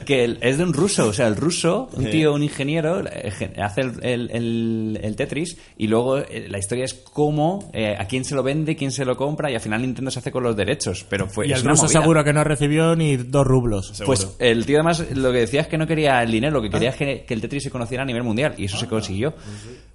[0.06, 3.82] Que es de un ruso, o sea, el ruso, un tío, un ingeniero, eh, hace
[3.82, 8.26] el, el- el- el Tetris y luego eh, la historia es cómo, eh, a quién
[8.26, 10.56] se lo vende, quién se lo compra y al final Nintendo se hace con los
[10.56, 11.06] derechos.
[11.10, 12.02] Pero fue, y es el una ruso movida.
[12.02, 14.02] seguro que no recibió ni dos rublos.
[14.06, 16.70] Pues el tío además lo que decía es que no quería el dinero, lo que
[16.70, 19.34] quería es que, que el Tetris se conociera a nivel mundial y eso se consiguió.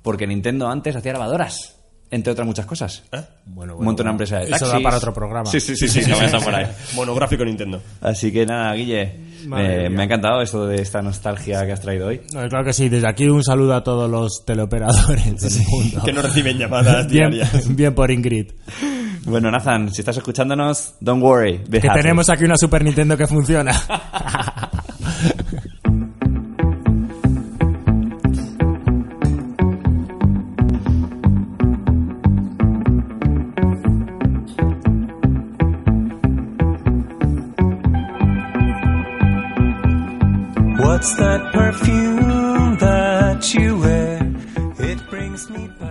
[0.03, 1.77] Porque Nintendo antes hacía lavadoras,
[2.11, 3.03] entre otras muchas cosas.
[3.45, 4.73] Bueno, Un montón de empresas de Eso taxis.
[4.73, 5.51] da para otro programa.
[5.51, 6.67] Sí, sí, sí, sí, no vayas a por ahí.
[6.95, 7.83] Monográfico Nintendo.
[8.01, 9.13] Así que nada, Guille,
[9.47, 9.89] Mía.
[9.91, 12.21] me ha encantado esto de esta nostalgia que has traído hoy.
[12.33, 16.03] No, claro que sí, desde aquí un saludo a todos los teleoperadores del mundo.
[16.05, 17.69] Que no reciben llamadas bien, diarias.
[17.77, 18.53] bien por Ingrid.
[19.25, 21.59] Bueno, Nathan, si estás escuchándonos, don't worry.
[21.71, 22.01] Que happy.
[22.01, 23.73] tenemos aquí una Super Nintendo que funciona.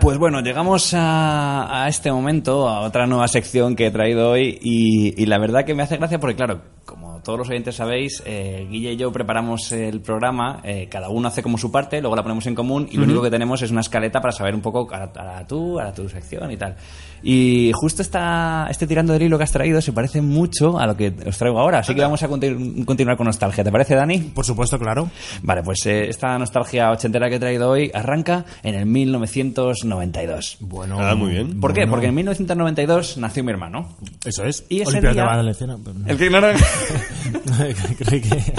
[0.01, 4.57] Pues bueno, llegamos a, a este momento, a otra nueva sección que he traído hoy
[4.61, 8.21] y, y la verdad que me hace gracia porque claro, como todos los oyentes sabéis,
[8.25, 12.15] eh, Guille y yo preparamos el programa, eh, cada uno hace como su parte, luego
[12.15, 14.61] la ponemos en común y lo único que tenemos es una escaleta para saber un
[14.61, 16.75] poco a, a tú, a tu sección y tal.
[17.23, 20.95] Y justo esta, este tirando del hilo que has traído se parece mucho a lo
[20.95, 23.63] que os traigo ahora, así que vamos a continu- continuar con nostalgia.
[23.63, 24.19] ¿Te parece, Dani?
[24.19, 25.09] Por supuesto, claro.
[25.41, 30.57] Vale, pues eh, esta nostalgia ochentera que he traído hoy arranca en el 1992.
[30.61, 31.59] Bueno, Ah, muy bien.
[31.59, 31.87] ¿Por qué?
[31.87, 33.95] Porque en 1992 nació mi hermano.
[34.25, 34.65] Eso es.
[34.69, 35.77] Y ese Olimpiada día- de Valenciana.
[36.05, 36.53] El que no era-
[37.99, 38.53] Creí que-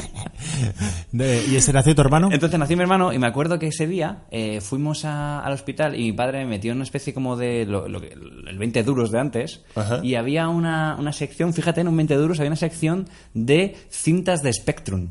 [1.13, 2.29] De- ¿Y ese nació tu hermano?
[2.33, 5.95] Entonces nació mi hermano y me acuerdo que ese día eh, fuimos a- al hospital
[5.95, 8.15] y mi padre me metió en una especie como de lo, lo que-
[8.49, 10.01] el 20 duros de antes Ajá.
[10.03, 14.43] y había una, una sección, fíjate, en un 20 duros había una sección de cintas
[14.43, 15.09] de Spectrum.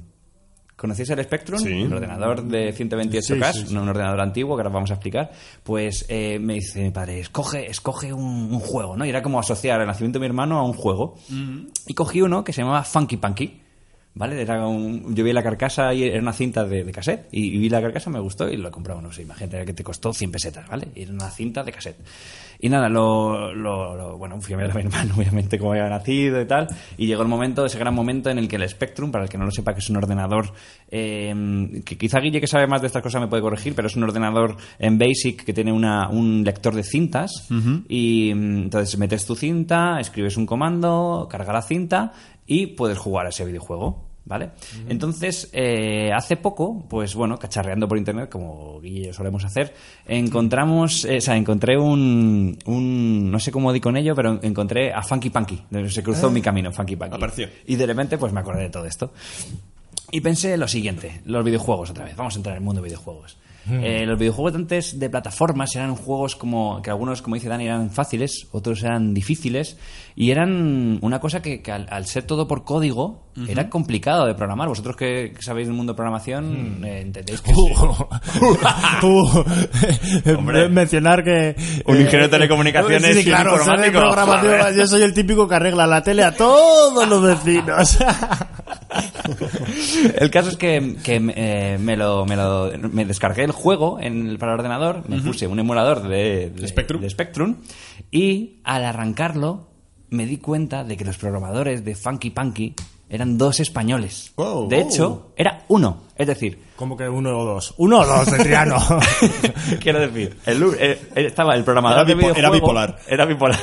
[0.76, 1.60] ¿Conocéis el Spectrum?
[1.60, 1.72] Sí.
[1.72, 3.76] El ordenador de 128K, Sí, sí, sí.
[3.76, 5.32] un ordenador antiguo que ahora vamos a explicar.
[5.64, 8.24] Pues eh, me dice mi padre, escoge, escoge un,
[8.54, 9.04] un juego, ¿no?
[9.04, 11.16] Y era como asociar el nacimiento de mi hermano a un juego.
[11.88, 13.62] Y cogí uno que se llamaba Funky Punky.
[14.14, 14.42] ¿Vale?
[14.42, 17.28] Era un, yo vi la carcasa y era una cinta de, de cassette.
[17.32, 19.00] Y, y vi la carcasa, me gustó y lo compraba.
[19.02, 20.88] No sé, imagínate que te costó 100 pesetas, ¿vale?
[20.96, 21.98] Y era una cinta de cassette.
[22.60, 25.88] Y nada, lo, lo- lo- bueno, fui a ver a mi hermano, obviamente, cómo había
[25.90, 26.68] nacido y tal.
[26.98, 29.38] Y llegó el momento, ese gran momento en el que el Spectrum, para el que
[29.38, 30.52] no lo sepa, que es un ordenador,
[30.90, 33.96] eh, que quizá Guille, que sabe más de estas cosas, me puede corregir, pero es
[33.96, 37.32] un ordenador en Basic que tiene una, un lector de cintas.
[37.88, 42.14] Y mm, entonces metes tu cinta, escribes un comando, carga la cinta
[42.46, 44.07] y puedes jugar a ese videojuego.
[44.28, 44.52] ¿Vale?
[44.90, 49.74] Entonces, eh, hace poco, pues bueno, cacharreando por internet, como Guille y yo solemos hacer,
[50.06, 54.92] encontramos, eh, o sea, encontré un, un, no sé cómo di con ello, pero encontré
[54.92, 55.64] a Funky Punky.
[55.88, 57.16] Se cruzó mi camino, Funky Punky.
[57.16, 57.48] Apareció.
[57.68, 59.14] Y de repente, pues me acordé de todo esto.
[60.12, 62.88] Y pensé lo siguiente, los videojuegos otra vez, vamos a entrar en el mundo de
[62.88, 63.38] videojuegos.
[63.70, 67.66] Eh, los videojuegos de antes de plataformas eran juegos como que algunos, como dice Dani,
[67.66, 69.78] eran fáciles, otros eran difíciles
[70.16, 74.34] y eran una cosa que, que al, al ser todo por código era complicado de
[74.34, 74.68] programar.
[74.68, 77.52] Vosotros que, que sabéis del mundo de programación eh, entendéis que
[79.04, 79.28] Uh,
[80.38, 80.70] Hombre.
[80.70, 84.76] mencionar que Un ingeniero de telecomunicaciones sí, y un claro, Joder.
[84.78, 87.98] yo soy el típico que arregla la tele a todos los vecinos
[90.18, 94.28] El caso es que, que, eh, me, lo, me, lo- me descargué el juego en
[94.28, 97.02] el, para el ordenador, me puse un emulador de, de- Spectrum.
[97.02, 97.56] de Spectrum
[98.12, 99.68] y al arrancarlo
[100.10, 102.74] me di cuenta de que los programadores de Funky Punky
[103.10, 104.32] eran dos españoles.
[104.36, 104.68] Wow.
[104.68, 106.04] de hecho, era uno.
[106.16, 108.78] Es decir, como que uno o dos uno o dos de Triano
[109.80, 113.00] quiero decir, el, u- eh, estaba el programador Era de bipolar.
[113.08, 113.60] Era bipolar.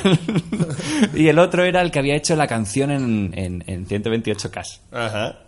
[1.14, 4.78] y el otro era el que había hecho la canción en, en, en 128K.
[4.92, 5.38] Ajá.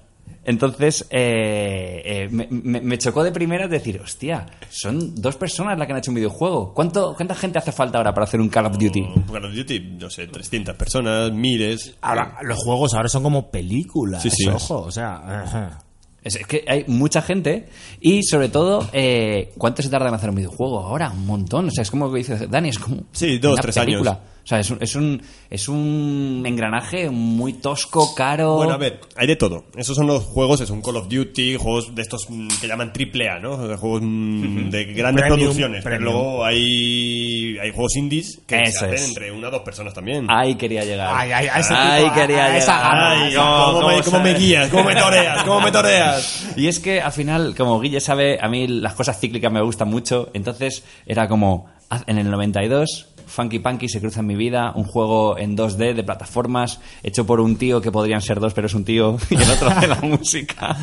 [0.45, 5.87] Entonces, eh, eh, me, me- me chocó de primera decir, hostia, son dos personas las
[5.87, 6.73] que han hecho un videojuego.
[6.73, 9.05] ¿Cuánto, ¿Cuánta gente hace falta ahora para hacer un Call of Duty?
[9.33, 11.97] Call of Duty, no sé, 300 personas, miles.
[12.01, 14.47] ahora los juegos ahora son como películas Sí, sí.
[14.49, 15.79] ojo o sea ajá.
[16.23, 17.69] Es que hay mucha gente
[18.01, 21.09] y, sobre todo, eh, ¿cuánto se tarda en hacer un videojuego ahora?
[21.11, 21.69] Un montón.
[21.69, 23.05] O sea, es como que dice Dani, es como.
[23.13, 24.11] Sí, dos, una tres película.
[24.11, 24.23] años.
[24.47, 28.55] O sea, es un, es un, es un engranaje muy tosco, caro.
[28.55, 29.65] Bueno, a ver, hay de todo.
[29.77, 32.93] Esos son los juegos, es un Call of Duty, juegos de estos mm, que llaman
[32.93, 33.55] triple A, ¿no?
[33.55, 35.83] O sea, Juegos mm, de grandes Premium, producciones.
[35.83, 39.09] Pero luego hay, hay juegos indies que Eso se hacen es.
[39.09, 40.27] entre una o dos personas también.
[40.31, 41.11] Ahí quería llegar.
[41.13, 42.93] Ay, ay, a ese Ay, tipo, quería a- esa llegar.
[42.93, 44.39] gama, Ay, esa- cómo- ¿Cómo, cómo me, cómo me sabe.
[44.45, 44.69] guías?
[44.69, 45.43] ¿Cómo me toreas?
[45.43, 46.49] ¿Cómo me toreas?
[46.57, 49.89] Y es que al final, como Guille sabe, a mí las cosas cíclicas me gustan
[49.89, 50.31] mucho.
[50.35, 51.67] Entonces era como,
[52.07, 56.05] en el 92, Funky Punky se cruza en mi vida, un juego en 2D de
[56.05, 59.51] plataformas, hecho por un tío que podrían ser dos, pero es un tío, y el
[59.51, 60.77] otro hace la música.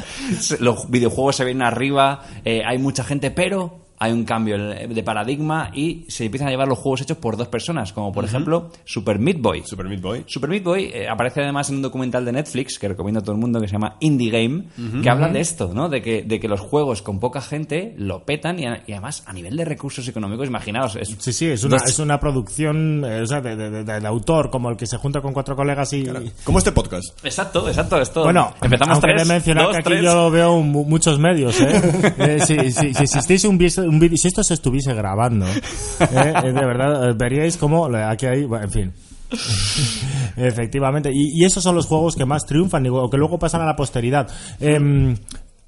[0.59, 5.71] Los videojuegos se ven arriba, eh, hay mucha gente, pero hay un cambio de paradigma
[5.73, 9.19] y se empiezan a llevar los juegos hechos por dos personas, como por ejemplo Super
[9.19, 9.63] Meat Boy.
[9.65, 10.23] Super Meat Boy.
[10.27, 13.33] Super Meat Boy eh, aparece además en un documental de Netflix que recomiendo a todo
[13.33, 14.65] el mundo que se llama Indie Game,
[15.01, 15.89] que habla de esto, ¿no?
[15.89, 19.23] De que, de que los juegos con poca gente lo petan y, a- y además
[19.25, 23.21] a nivel de recursos económicos, imaginaos, es, Sí, sí, es una, es una producción eh,
[23.21, 25.93] o sea, de, de- de- de autor, como el que se junta con cuatro colegas
[25.93, 26.05] y...
[26.43, 27.23] Como este podcast.
[27.23, 28.23] Exacto, exacto, esto.
[28.23, 30.03] Bueno, empezamos de mencionar dos, que aquí tres.
[30.03, 31.81] yo veo mu- muchos medios, ¿eh?
[32.17, 35.61] Eh, si, si- si existiese un, vis- un vídeo, si esto se estuviese grabando, ¿eh?
[35.99, 38.93] Eh, de verdad, eh, veríais cómo aquí hay, bueno, en fin.
[40.35, 43.65] Efectivamente, y, y esos son los juegos que más triunfan o que luego pasan a
[43.65, 44.27] la posteridad.
[44.59, 45.15] Em,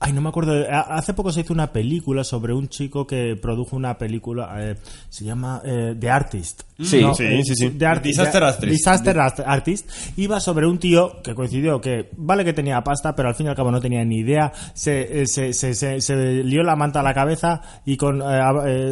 [0.05, 0.53] Ay, no me acuerdo.
[0.69, 4.53] a- Hace poco se hizo una película sobre un chico que produjo una película.
[4.59, 4.75] eh,
[5.09, 6.61] se llama eh, The Artist.
[6.79, 7.15] Sí, ¿no?
[7.15, 7.69] sí, Eh, sí, sí.
[7.71, 8.71] The Arti- Disaster Artist.
[8.71, 9.89] Disaster Art- Artist.
[10.17, 13.49] Iba sobre un tío que coincidió que, vale que tenía pasta, pero al fin y
[13.49, 14.51] al cabo no tenía ni idea.
[14.73, 18.21] Se, eh, se, se, se- lió la manta a la cabeza y con,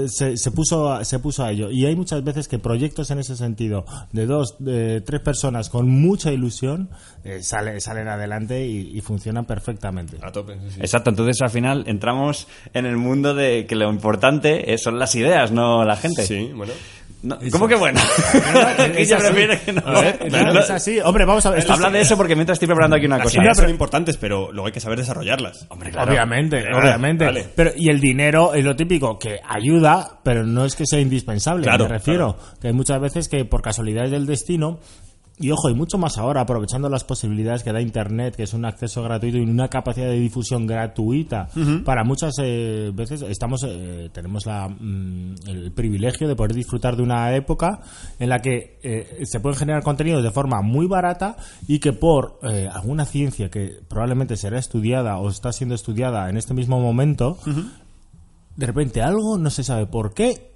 [0.07, 1.69] se, se puso, se puso a ello.
[1.69, 5.89] Y hay muchas veces que proyectos en ese sentido, de dos, de tres personas con
[5.89, 6.89] mucha ilusión,
[7.23, 10.17] eh, sale, salen adelante y, y funcionan perfectamente.
[10.21, 10.53] A tope.
[10.55, 10.79] sí, sí.
[10.81, 15.15] Exacto, entonces al final entramos en el mundo de que lo importante eh, son las
[15.15, 16.25] ideas, no la gente.
[16.25, 16.73] Sí, bueno.
[17.21, 18.01] No, ¿Cómo que bueno?
[19.65, 19.81] Que no.
[19.85, 20.99] A ver, claro, es así.
[20.99, 21.63] Hombre, vamos a ver.
[21.71, 23.41] Habla es- de eso porque mientras estoy preparando aquí una Las cosa.
[23.41, 25.65] ideas son importantes, pero luego hay que saber desarrollarlas.
[25.69, 26.11] Hombre, claro.
[26.11, 27.25] Obviamente, Claro, obviamente.
[27.25, 27.47] vale.
[27.55, 31.63] Pero, y el dinero es lo típico, que ayuda, pero no es que sea indispensable,
[31.63, 32.37] Claro, me refiero.
[32.59, 34.79] Que hay muchas veces que por casualidades del destino,
[35.39, 38.65] y ojo, y mucho más ahora, aprovechando las posibilidades que da Internet, que es un
[38.65, 41.49] acceso gratuito y una capacidad de difusión gratuita,
[41.83, 47.01] para muchas eh, veces estamos eh, tenemos la, mm, el privilegio de poder disfrutar de
[47.01, 47.79] una época
[48.19, 51.35] en la que eh, se pueden generar contenidos de forma muy barata
[51.67, 56.37] y que por eh, alguna ciencia que probablemente será estudiada o está siendo estudiada en
[56.37, 57.39] este mismo momento,
[58.55, 60.52] de repente algo, no se sabe por qué,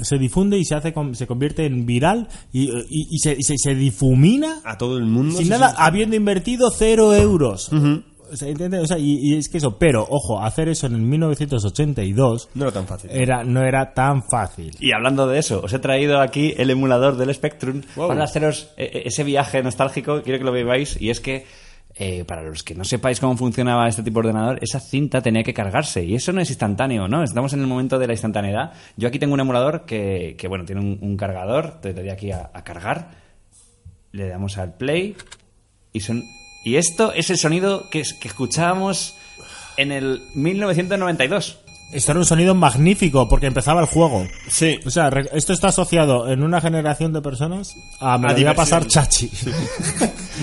[0.00, 3.42] se difunde y se hace con- se convierte en viral y, y- y se, y
[3.42, 5.36] se- se difumina A todo el mundo.
[5.38, 7.70] sin nada, habiendo invertido cero euros.
[7.72, 8.80] O sea, ¿entiendes?
[8.82, 12.64] O sea, y, y es que eso, pero ojo, hacer eso en el 1982 No
[12.64, 13.10] era tan fácil.
[13.12, 14.74] era, no era tan fácil.
[14.80, 18.08] Y hablando de eso, os he traído aquí el emulador del Spectrum Wow.
[18.08, 20.22] para haceros eh, eh, ese viaje nostálgico.
[20.22, 20.96] Quiero que lo veáis.
[21.00, 21.44] Y es que,
[22.04, 25.44] eh, para los que no sepáis cómo funcionaba este tipo de ordenador, esa cinta tenía
[25.44, 26.02] que cargarse.
[26.02, 27.22] Y eso no es instantáneo, ¿no?
[27.22, 28.72] Estamos en el momento de la instantaneidad.
[28.96, 31.80] Yo aquí tengo un emulador que, que, bueno, tiene un, cargador.
[31.80, 33.12] Te doy aquí a, cargar.
[34.10, 35.14] Le damos al play.
[35.92, 36.24] Y, son,
[36.64, 39.14] y esto es el sonido que, que escuchábamos
[39.76, 41.61] en el 1992.
[41.92, 44.26] Esto era un sonido magnífico porque empezaba el juego.
[44.48, 44.80] Sí.
[44.86, 48.54] O sea, esto está asociado en una generación de personas a me A voy a
[48.54, 49.30] pasar chachi.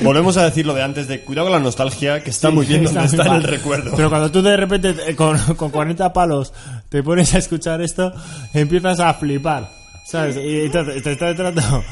[0.03, 2.83] Volvemos a decir lo de antes de cuidado con la nostalgia, que está muy bien
[2.83, 3.93] donde está en el recuerdo.
[3.95, 6.53] Pero cuando tú de repente eh, con, con 40 palos
[6.87, 8.13] te pones a escuchar esto,
[8.53, 9.69] empiezas a flipar.
[10.05, 10.37] ¿Sabes?
[10.37, 11.83] Y entonces te está tratando.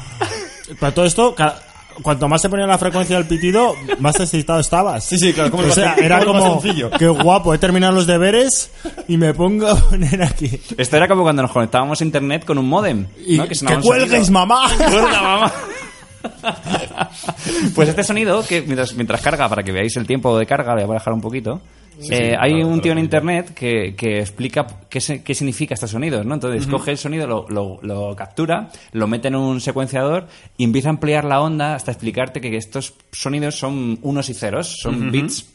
[0.80, 1.34] Para todo esto,
[2.02, 5.04] cuanto más se ponía la frecuencia del pitido, más excitado estabas.
[5.04, 6.90] Sí, sí, claro, como O sea, era como bastoncillo.
[6.90, 8.70] qué guapo, he terminado los deberes
[9.06, 10.60] y me pongo a poner aquí.
[10.76, 13.06] Esto era como cuando nos conectábamos a internet con un modem.
[13.26, 13.46] Y ¿no?
[13.46, 14.68] que, un cuelgues, mamá.
[14.76, 15.52] Cuelga, mamá.
[17.74, 20.84] pues este sonido, que mientras, mientras carga, para que veáis el tiempo de carga, le
[20.84, 21.60] voy a bajar un poquito.
[22.10, 25.90] eh, hay claro, un tío en internet que, que explica qué, se- qué significa estos
[25.90, 26.34] sonidos, ¿no?
[26.34, 30.88] Entonces coge el sonido, lo, lo- lo captura, lo mete en un secuenciador y empieza
[30.88, 35.48] a ampliar la onda hasta explicarte que estos sonidos son unos y ceros, son bits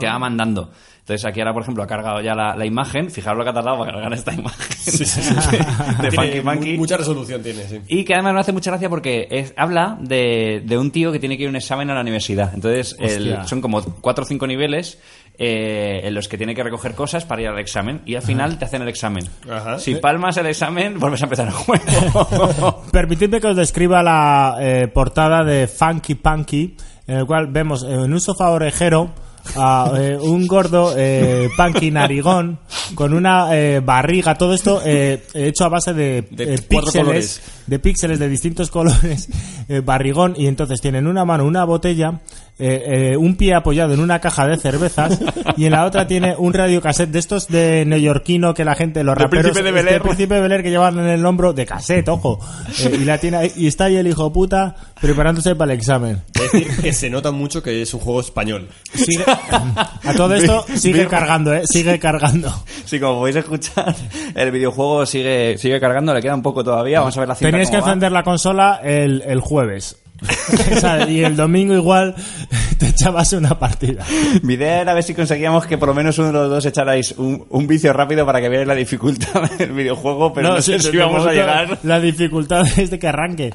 [0.00, 0.72] que va mandando.
[1.06, 3.12] Entonces aquí ahora, por ejemplo, ha cargado ya la, la imagen.
[3.12, 4.76] Fijaros lo que ha tardado para cargar esta imagen
[6.02, 6.76] de, Funky Monkey.
[6.76, 7.80] Mucha resolución tiene, sí.
[7.86, 11.20] Y que además me hace mucha gracia porque es- habla de, de un tío que
[11.20, 12.50] tiene que ir a un examen a la universidad.
[12.52, 14.98] Entonces, el- son como cuatro o cinco niveles
[15.38, 18.02] eh, en los que tiene que recoger cosas para ir al examen.
[18.04, 19.28] Y al final te hacen el examen.
[19.48, 19.78] Ajá.
[19.78, 22.82] Si palmas el examen, vuelves a empezar el juego.
[22.90, 28.12] Permitidme que os describa la eh, portada de Funky Punky, en el cual vemos en
[28.12, 29.12] un sofá orejero
[29.54, 32.58] a eh, un gordo eh, punky narigón
[32.94, 37.42] con una eh, barriga, todo esto eh, hecho a base de, De eh, píxeles, colores.
[37.66, 39.28] de píxeles de distintos colores,
[39.68, 42.20] eh, barrigón, y entonces tiene en una mano una botella,
[42.58, 45.18] eh, eh, un pie apoyado en una caja de cervezas,
[45.56, 49.16] y en la otra tiene un radiocassette de estos de neoyorquino que la gente, los
[49.16, 49.94] raperos, Príncipe de Bel Air.
[49.96, 52.38] este Príncipe de Bel Air que llevan en el hombro de cassette, ojo,
[52.84, 56.22] Eh, y la tiene ahí, y está ahí el hijo puta preparándose para el examen.
[56.34, 58.68] Es decir, que se nota mucho que es un juego español.
[58.94, 62.52] Sigue- a todo esto sigue cargando, eh, sigue cargando.
[62.84, 63.94] Sí, como podéis escuchar,
[64.34, 67.00] el videojuego sigue, sigue cargando, le queda un poco todavía.
[67.00, 69.98] Vamos a ver la cinta Teníais que encender la consola el, el jueves.
[71.08, 72.14] Y el domingo igual
[72.78, 74.04] te echabas una partida.
[74.42, 77.12] Mi idea era ver si conseguíamos que por lo menos uno de los dos echarais
[77.18, 80.90] un, un vicio rápido para que vierais la dificultad del videojuego, pero no, sé sí,
[80.90, 81.78] si vamos a llegar.
[81.82, 83.52] La dificultad es de que arranque.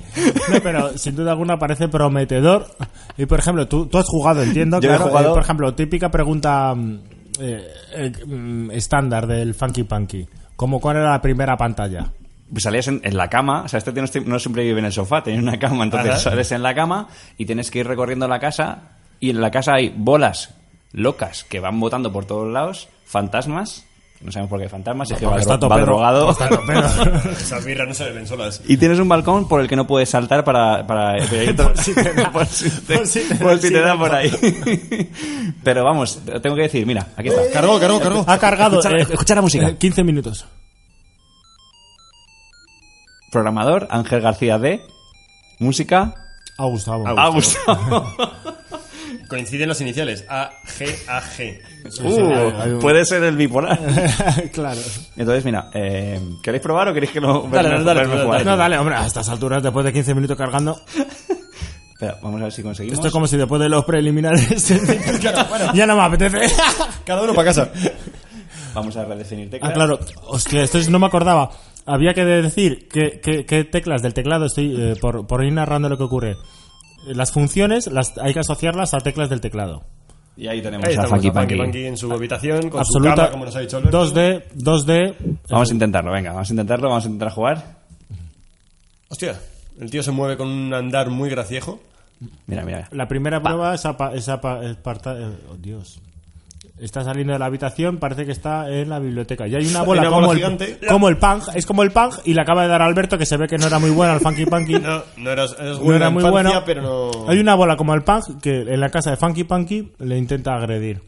[0.51, 2.67] No, pero sin duda alguna parece prometedor.
[3.17, 4.79] Y por ejemplo, tú, tú has jugado, entiendo.
[4.79, 6.99] Yo he claro, jugado- eh, por ejemplo, típica pregunta mm,
[7.39, 10.27] eh, eh, mm, estándar del Funky Punky.
[10.55, 12.11] Como cuál era la primera pantalla.
[12.57, 15.23] Salías en, en la cama, o sea, este tío no, siempre vive en el sofá,
[15.23, 16.19] tiene una cama, entonces Ajá.
[16.19, 19.73] sales en la cama y tienes que ir recorriendo la casa y en la casa
[19.75, 20.53] hay bolas
[20.91, 23.85] locas que van botando por todos lados, fantasmas,
[24.19, 26.29] no sabemos por qué hay fantasmas, es que va, está va drogado.
[27.31, 28.61] Esas birras no se le ven solas.
[28.67, 30.85] Y tienes un balcón por el que no puedes saltar para...
[30.85, 31.15] para
[31.57, 33.93] por si te da, por si te, por si te por da si te da
[33.93, 33.97] sida.
[33.97, 34.31] por ahí.
[35.63, 37.41] Pero vamos, tengo que decir, mira, aquí está.
[37.51, 38.23] Cargó, cargó, cargó.
[38.27, 38.79] Ha cargado.
[38.79, 39.69] Escucha- eh, escucha la música.
[39.69, 40.45] eh, 15 minutos.
[43.31, 44.81] Programador, Ángel García D.
[45.59, 46.13] Música,
[46.57, 47.07] Ha gustado.
[47.07, 48.05] Ha ha gustado.
[49.27, 50.25] Coinciden las iniciales.
[50.29, 51.59] A, G, A, G.
[52.03, 53.79] Uh, puede ser el bipolar.
[54.53, 54.81] claro.
[55.15, 58.43] Entonces, mira, eh, ¿queréis probar o queréis que lo Dale, verme- dale, verme dale?
[58.43, 60.81] No, dale, hombre, a estas alturas, después de 15 minutos cargando,
[61.93, 62.97] Espera, vamos a ver si conseguimos.
[62.97, 64.67] esto es como si después de los preliminares
[65.73, 66.53] ya no me apetece.
[67.05, 67.69] Cada uno para casa.
[68.73, 69.71] Vamos a redefinir teclas.
[69.71, 69.99] ah, claro.
[70.27, 71.51] Hostia, esto es- no me acordaba.
[71.85, 75.89] Había que decir qué qué- qué teclas del teclado estoy eh, por, por ir narrando
[75.89, 76.31] lo que ocurre.
[76.31, 79.83] Eh, Las funciones las hay que asociarlas a teclas del teclado.
[80.37, 81.55] Y ahí tenemos Ahí a Funky Punky.
[81.57, 83.15] Punky en su habitación, con su Absoluta.
[83.15, 84.05] cama, como nos ha dicho Alberto.
[84.05, 85.15] 2D, 2D.
[85.49, 87.81] Vamos a intentarlo, venga, vamos a intentarlo, vamos a intentar jugar.
[89.09, 89.39] Hostia,
[89.79, 91.81] el tío se mueve con un andar muy graciejo.
[92.47, 92.87] Mira, mira.
[92.91, 95.99] La primera prueba es, apa- es apa- es parta- eh, oh, Dios.
[96.81, 99.47] Está saliendo de la habitación, parece que está en la biblioteca.
[99.47, 100.79] Y hay una bola, una como, bola el, gigante.
[100.87, 103.25] como el punk, es como el punk, y le acaba de dar a Alberto, que
[103.27, 104.73] se ve que no era muy bueno al Funky Punky.
[104.81, 106.63] No, no buena era muy infancia, bueno.
[106.65, 107.29] pero no...
[107.29, 110.55] Hay una bola como el punk que en la casa de Funky Punky le intenta
[110.55, 111.01] agredir.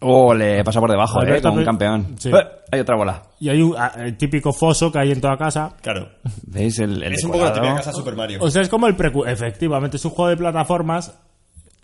[0.00, 2.14] Oh, le pasa por debajo, eh, Alberto, como un pe- campeón.
[2.18, 2.28] Sí.
[2.30, 2.34] Eh,
[2.72, 3.22] hay otra bola.
[3.40, 5.74] Y hay un el típico foso que hay en toda casa.
[5.80, 6.08] Claro.
[6.46, 8.38] ¿Veis el, el Es un poco la típica casa Super Mario.
[8.42, 9.24] O sea, es como el precu...
[9.24, 11.14] Efectivamente, es un juego de plataformas.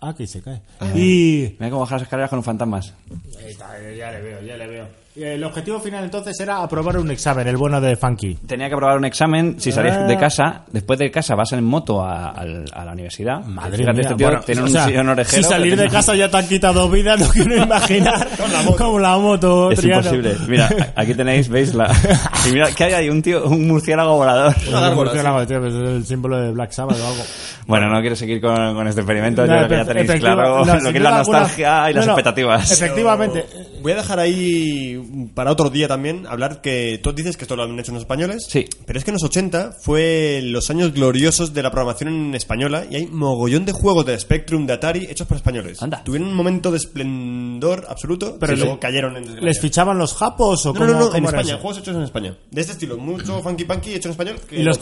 [0.01, 0.61] Ah, que se cae.
[0.95, 1.55] Y...
[1.59, 2.93] Mira cómo bajar las escaleras con los fantasmas.
[3.39, 5.01] Ahí está, ya le veo, ya le veo.
[5.13, 8.35] Y El objetivo final entonces era aprobar un examen, el bueno de Funky.
[8.47, 9.59] Tenía que aprobar un examen.
[9.59, 10.03] Si salís Ah.
[10.07, 13.43] de casa, después de casa vas en moto a, al- a la universidad.
[13.43, 15.43] Madre Fíjate, mía, este tío bueno, tiene o un sea, sillón orejero.
[15.43, 18.25] Si salir de casa ya te han quitado vida, no quiero imaginar
[18.77, 19.69] como la moto.
[19.71, 19.97] Es Triano.
[20.01, 20.35] imposible.
[20.47, 21.93] Mira, aquí tenéis, veis la.
[22.47, 23.09] Y mira, ¿qué hay ahí?
[23.09, 24.55] Un tío, un murciélago volador.
[24.73, 27.23] Un murciélago, tío, pues es el símbolo de Black Sabbath o algo.
[27.71, 29.45] Bueno, no quiero seguir con, con este experimento.
[29.45, 31.93] No, Yo creo que ya tenéis claro no, lo que es la alguna- nostalgia y
[31.93, 32.71] las no, no, expectativas.
[32.71, 33.45] Efectivamente.
[33.81, 37.63] Voy a dejar ahí para otro día también hablar que tú dices que esto lo
[37.63, 38.45] han hecho unos españoles.
[38.47, 38.65] Sí.
[38.85, 42.83] Pero es que en los 80 fue los años gloriosos de la programación en española
[42.89, 45.81] y hay mogollón de juegos de Spectrum, de Atari, hechos por españoles.
[45.81, 46.03] Anda.
[46.03, 49.47] Tuvieron un momento de esplendor absoluto, Pero le- luego cayeron en desgracia.
[49.47, 51.57] ¿Les fichaban los japos o No, cómo, no, no, cómo en España, eso?
[51.59, 52.35] juegos hechos en España.
[52.51, 54.35] De este estilo, mucho funky punky hecho en español.
[54.47, 54.77] que ¿Y los,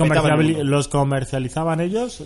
[0.63, 2.23] los comercializaban ellos?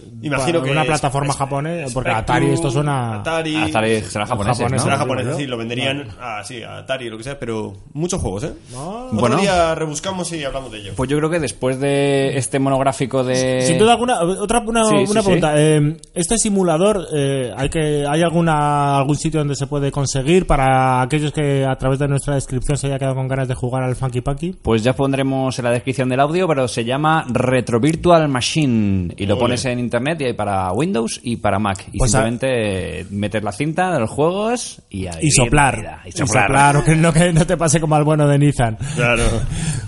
[0.59, 3.15] Imagino que Una es- plataforma es- japonesa, porque Spectrum, Atari esto suena...
[3.19, 4.83] Atari, Atari será japonés, japonés, ¿no?
[4.83, 8.43] será japonés, sí, lo venderían a, sí, a Atari lo que sea, pero muchos juegos,
[8.45, 8.53] ¿eh?
[8.71, 9.05] No.
[9.05, 9.37] Otro Bueno.
[9.37, 10.93] día rebuscamos y hablamos de ello.
[10.95, 13.61] Pues yo creo que después de este monográfico de.
[13.61, 15.25] Sin duda alguna, otra una, Sí, sí, una sí.
[15.25, 15.53] pregunta.
[15.57, 21.01] Eh, este simulador, eh, hay que hay alguna algún sitio donde se puede conseguir para
[21.01, 23.95] aquellos que a través de nuestra descripción se haya quedado con ganas de jugar al
[23.95, 24.55] Funky Punky.
[24.61, 29.13] Pues ya pondremos en la descripción del audio, pero se llama Retro Virtual Machine.
[29.17, 31.85] Y lo pones en internet y para Windows y para Mac.
[31.91, 35.79] Y Pues simplemente meter la cinta de los juegos y, a Y vivir soplar.
[35.79, 36.01] vida.
[36.05, 36.45] Y Y soplar.
[36.47, 38.77] soplar, o que no, que no te pase como al bueno de Nissan.
[38.95, 39.23] Claro.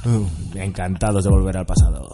[0.06, 0.26] Uh,
[0.60, 2.08] encantados de volver al pasado.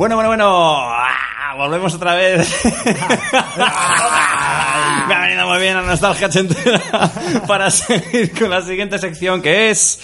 [0.00, 0.46] Bueno, bueno, bueno.
[0.48, 2.64] Ah, volvemos otra vez.
[5.06, 6.30] Me ha venido muy bien a Nostalgia
[7.46, 10.00] para seguir con la siguiente sección que es...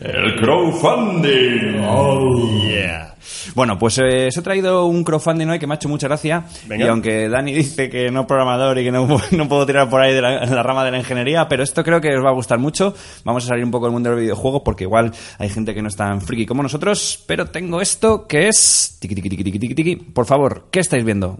[0.00, 1.80] El crowdfunding.
[1.86, 3.14] Oh, yeah.
[3.54, 6.44] Bueno, pues eh, os he traído un crowdfunding hoy que me ha hecho mucha gracia.
[6.66, 6.84] Venga.
[6.84, 10.00] Y aunque Dani dice que no es programador y que no, no puedo tirar por
[10.00, 12.30] ahí de la, de la rama de la ingeniería, pero esto creo que os va
[12.30, 12.94] a gustar mucho.
[13.24, 15.82] Vamos a salir un poco del mundo de los videojuegos porque igual hay gente que
[15.82, 17.22] no es tan friki como nosotros.
[17.26, 18.98] Pero tengo esto que es.
[19.00, 19.96] Tiki, tiki, tiki, tiki, tiki, tiki.
[19.96, 21.38] Por favor, ¿qué estáis viendo?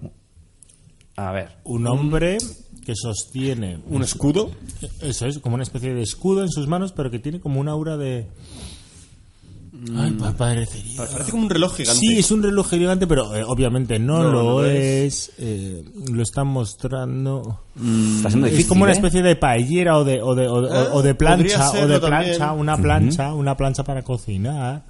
[1.16, 1.56] A ver.
[1.64, 2.38] Un hombre
[2.84, 4.50] que sostiene Un escudo.
[5.00, 7.68] Eso es, como una especie de escudo en sus manos, pero que tiene como un
[7.68, 8.26] aura de.
[9.96, 10.96] Ay, pa- parecería.
[11.06, 11.98] Parece como un reloj gigante.
[12.00, 15.32] Sí, es un reloj gigante, pero eh, obviamente no, No, lo no lo es.
[15.38, 17.60] eh, lo están mostrando.
[18.16, 18.60] Está siendo difícil.
[18.62, 18.96] es como una ¿eh?
[18.96, 21.86] especie de paellera o de, o de, o de- Ah, o de podría plancha, o
[21.88, 22.60] de plancha, también.
[22.60, 24.84] una plancha, una plancha para cocinar.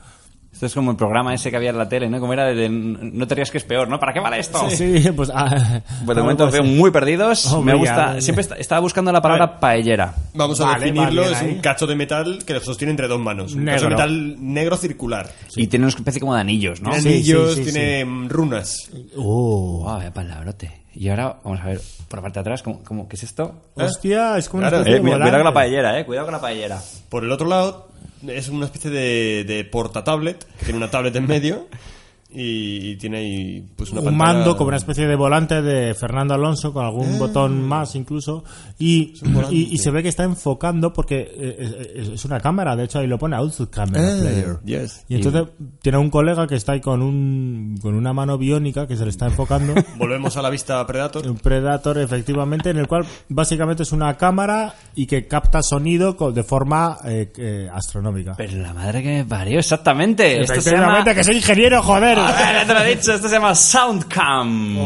[0.54, 2.20] Esto es como el programa ese que había en la tele, ¿no?
[2.20, 3.98] Como era de, de no te rías que es peor, ¿no?
[3.98, 4.70] ¿Para qué vale esto?
[4.70, 5.28] Sí, pues.
[5.34, 7.52] ah, Pues de momento veo muy perdidos.
[7.62, 8.14] Me gusta.
[8.14, 8.20] ya.
[8.20, 10.14] Siempre est- estaba buscando la palabra paellera.
[10.32, 11.24] Vamos a Vale, definirlo.
[11.24, 11.54] es ahí.
[11.54, 13.54] un cacho de metal que lo sostiene entre dos manos.
[13.54, 13.74] Un Negro.
[13.74, 15.28] cacho de metal negro circular.
[15.56, 16.90] Y tiene una especie como de anillos, ¿no?
[16.90, 18.90] Tiene Sí, anillos, sí, sí, tiene runas.
[19.16, 19.82] Oh.
[19.84, 20.83] Wow, vaya palabrote.
[20.94, 23.54] Y ahora vamos a ver por la parte de atrás, ¿cómo, cómo- qué es esto?
[23.74, 26.06] Hostia, es como una Claro, especie Eh, de cuidado, cuidado con la paellera, eh.
[26.06, 26.82] Cuidado con la paellera.
[27.08, 27.88] Por el otro lado,
[28.26, 31.66] es una especie de, de portatablet, que tiene una tablet en medio
[32.34, 35.94] y, y tiene ahí pues una un pantalla- mando como una especie de volante de
[35.94, 38.44] Fernando Alonso con algún botón más incluso
[38.78, 39.14] y,
[39.50, 43.06] y, y se ve que está enfocando porque eh, es, una cámara de hecho ahí
[43.06, 45.04] lo pone Output Camera Eh, Player yes.
[45.08, 45.44] y entonces
[45.82, 49.10] tiene un colega que está ahí con un con una mano biónica que se le
[49.10, 51.26] está enfocando Volvemos a la vista Predator.
[51.26, 56.32] un Predator efectivamente en el cual básicamente es una cámara y que capta sonido co-
[56.32, 60.40] de forma eh, eh, astronómica Pero la madre que me parió, exactamente.
[60.40, 60.98] Esto se llama...
[60.98, 64.76] efectivamente que soy ingeniero joder Ya te lo he dicho, esto se llama Soundcam.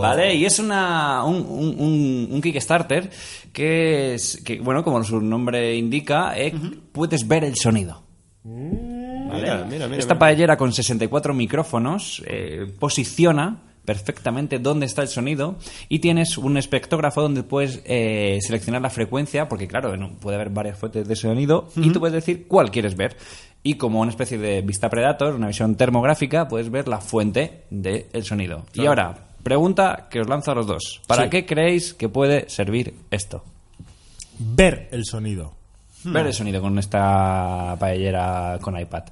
[0.00, 0.34] ¿Vale?
[0.34, 3.10] Y es una, un, un- un- un Kickstarter
[3.52, 6.52] que es, que, bueno, como su nombre indica, eh,
[6.92, 8.02] puedes ver el sonido.
[8.44, 9.40] ¿Vale?
[9.42, 15.56] Mira, mira, mira, Esta paellera con 64 micrófonos eh, posiciona perfectamente dónde está el sonido
[15.90, 20.78] y tienes un espectrógrafo donde puedes eh, seleccionar la frecuencia, porque claro, puede haber varias
[20.78, 23.16] fuentes de sonido y tú puedes decir cuál quieres ver.
[23.66, 28.22] Y como una especie de vista predator, una visión termográfica, puedes ver la fuente del
[28.22, 28.66] sonido.
[28.74, 31.00] Y ahora, pregunta que os lanzo a los dos.
[31.06, 31.30] ¿Para Sí.
[31.30, 33.42] qué creéis que puede servir esto?
[34.38, 35.54] ver el sonido
[36.04, 39.04] Ver el sonido con esta paellera con iPad.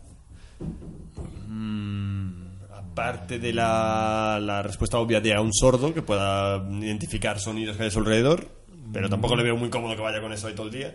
[2.70, 7.84] Aparte de la, la respuesta obvia de a un sordo que pueda identificar sonidos que
[7.84, 8.46] hay a su alrededor,
[8.92, 10.94] pero tampoco le veo muy cómodo que vaya con eso ahí todo el día.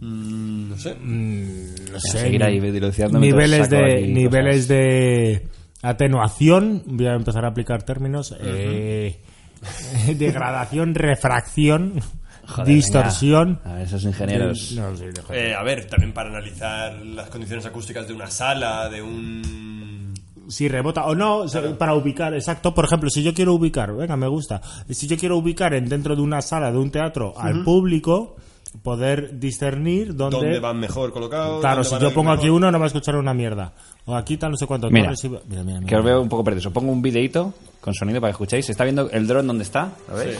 [0.00, 0.94] Mm, no sé.
[0.94, 5.48] no sé, seguir ahí niveles de niveles de
[5.82, 9.20] atenuación voy a empezar a aplicar términos eh,
[10.16, 12.00] degradación refracción
[12.48, 13.70] Joder, distorsión venga.
[13.70, 14.72] A ver, esos ingenieros.
[14.72, 15.34] No, sí, dejo.
[15.34, 20.14] Eh, a ver, también para analizar las condiciones acústicas de una sala, de un...
[20.48, 21.44] si rebota o no
[21.78, 25.36] para ubicar exacto por ejemplo si yo quiero ubicar venga me gusta si yo quiero
[25.36, 28.36] ubicar en dentro de una sala de un teatro al público
[28.82, 31.60] poder discernir dónde, ¿Dónde van mejor colocados?
[31.60, 33.72] claro dónde si yo pongo aquí uno no va a escuchar una mierda
[34.06, 35.98] o aquí tal no sé cuánto Mira, y- mira, mira, Que mira.
[35.98, 36.68] os veo un poco perdido.
[36.68, 38.66] Os pongo un videito con sonido para que escuchéis.
[38.66, 39.92] ¿Se está viendo el dron donde está?
[40.08, 40.38] ¿Lo veis?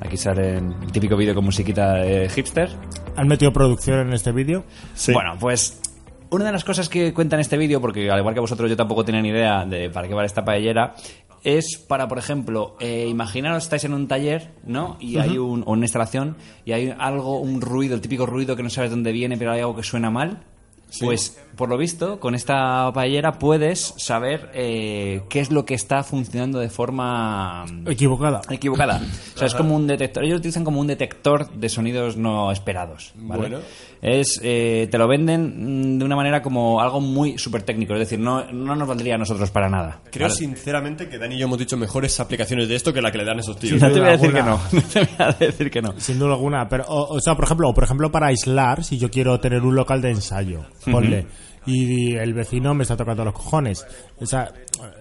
[0.00, 2.70] Aquí sale el típico vídeo con musiquita de hipster.
[3.16, 4.64] han metido producción en este vídeo
[5.12, 5.80] Bueno, pues
[6.30, 8.76] una de las cosas que cuenta en este vídeo, porque al igual que vosotros yo
[8.76, 10.94] tampoco tenía ni idea de para qué vale esta paellera,
[11.44, 14.96] es para, por ejemplo, eh, imaginaros estáis en un taller, ¿no?
[15.00, 18.62] Y hay un, o una instalación y hay algo, un ruido, el típico ruido que
[18.62, 20.44] no sabes dónde viene, pero hay algo que suena mal.
[21.00, 26.02] Pues, por lo visto, con esta paellera puedes saber eh, qué es lo que está
[26.02, 29.02] funcionando de forma equivocada equivocada.
[29.34, 30.24] O sea, es como un detector.
[30.24, 33.12] Ellos lo utilizan como un detector de sonidos no esperados.
[33.16, 33.40] ¿vale?
[33.42, 33.58] Bueno.
[34.00, 37.94] Es, eh, te lo venden mm, de una manera como algo muy súper técnico.
[37.94, 40.00] Es decir, no, no nos valdría a nosotros para nada.
[40.10, 40.38] Creo ¿vale?
[40.38, 43.24] sinceramente que Dani y yo hemos dicho mejores aplicaciones de esto que la que le
[43.24, 43.80] dan esos tíos.
[43.80, 44.60] No te voy a decir que no.
[44.72, 45.94] No te voy a decir que no.
[45.98, 48.98] Sin duda alguna, pero o, o sea, por ejemplo, o por ejemplo para aislar, si
[48.98, 51.26] yo quiero tener un local de ensayo, ponle
[51.68, 53.86] y el vecino me está tocando los cojones.
[54.18, 54.52] O sea,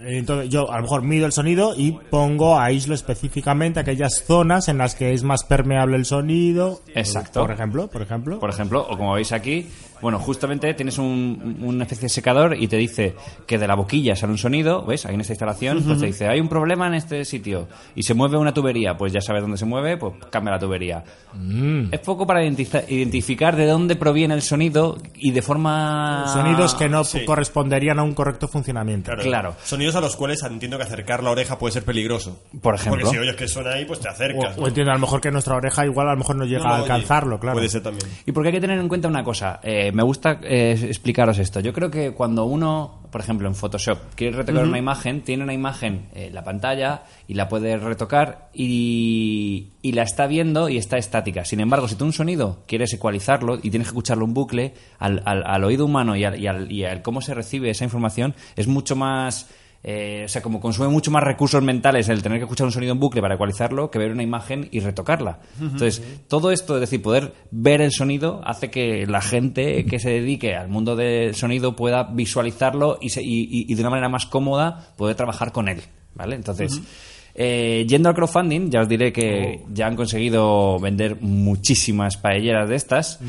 [0.01, 4.78] entonces yo a lo mejor mido el sonido y pongo aíslo específicamente aquellas zonas en
[4.78, 6.82] las que es más permeable el sonido.
[6.93, 7.41] Exacto.
[7.41, 8.39] Por ejemplo, por ejemplo.
[8.39, 9.68] Por ejemplo, o como veis aquí,
[10.02, 14.16] bueno, justamente tienes un, una especie de secador y te dice que de la boquilla
[14.16, 15.06] sale un sonido, ¿ves?
[15.06, 18.14] Ahí en esta instalación, pues te dice, hay un problema en este sitio y se
[18.14, 21.04] mueve una tubería, pues ya sabes dónde se mueve, pues cambia la tubería.
[21.34, 21.93] Mm.
[21.93, 26.26] Es poco para identificar de dónde proviene el sonido y de forma...
[26.28, 27.26] Sonido sonidos que no sí.
[27.26, 29.12] corresponderían a un correcto funcionamiento.
[29.22, 29.56] Claro.
[29.64, 32.39] Sonidos a los cuales entiendo que acercar la oreja puede ser peligroso.
[32.62, 33.02] Por ejemplo.
[33.02, 34.58] Porque si oyes que suena ahí, pues te O, acercas.
[34.58, 36.70] o entiendo a lo mejor que nuestra oreja igual a lo mejor no llega No,
[36.70, 37.56] a oye, alcanzarlo, claro.
[37.56, 38.10] Puede ser también.
[38.26, 39.60] Y porque hay que tener en cuenta una cosa.
[39.64, 41.60] Eh, me gusta eh, explicaros esto.
[41.60, 45.54] Yo creo que cuando uno, por ejemplo, en Photoshop quiere retocar una imagen, tiene una
[45.54, 50.98] imagen en la pantalla y la puede retocar y, y la está viendo y está
[50.98, 51.46] estática.
[51.46, 55.22] Sin embargo, si tú un sonido quieres ecualizarlo y tienes que escucharlo en bucle, al,
[55.26, 58.36] al- al oído humano y al, y al- y al cómo se recibe esa información,
[58.56, 59.50] es mucho más...
[59.90, 62.92] eh, o sea, como consume mucho más recursos mentales el tener que escuchar un sonido
[62.92, 65.40] en bucle para ecualizarlo que ver una imagen y retocarla.
[65.62, 70.10] Entonces, todo esto, es decir, poder ver el sonido hace que la gente que se
[70.10, 74.10] dedique al mundo del sonido pueda visualizarlo y, se- y- y- y de una manera
[74.10, 75.80] más cómoda poder trabajar con él.
[76.16, 76.36] ¿Vale?
[76.36, 76.82] Entonces,
[77.36, 82.76] eh, yendo al crowdfunding, ya os diré que ya han conseguido vender muchísimas paelleras de
[82.76, 83.20] estas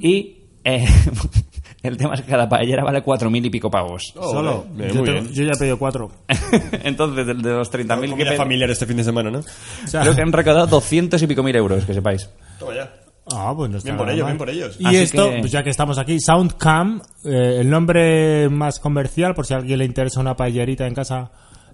[0.00, 0.86] y eh,
[1.88, 4.12] el tema es que cada paellera vale cuatro mil y pico pavos.
[4.14, 4.64] Solo.
[4.68, 5.32] Oh, Bien, yo, muy tengo- bien.
[5.34, 6.10] yo ya he pedido cuatro.
[6.84, 9.38] Entonces, de, de los 30.000 que Comida pe- familiar este fin de semana, ¿no?
[9.40, 12.28] O sea, creo que han recaudado 200 y pico mil euros, que sepáis.
[12.58, 12.92] Toma ya.
[13.32, 14.32] Ah, pues no está Bien por ellos, mal.
[14.32, 14.76] bien por ellos.
[14.78, 19.34] Y Así esto, que- pues ya que estamos aquí, Soundcam, eh, el nombre más comercial,
[19.34, 21.30] por si a alguien le interesa una paellerita en casa,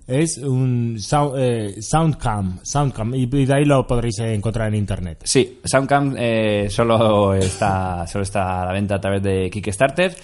[0.07, 5.21] es un sound, eh, Soundcam, Soundcam, y de ahí lo podréis encontrar en internet.
[5.25, 10.15] Sí, Soundcam eh, solo está solo está a la venta a través de Kickstarter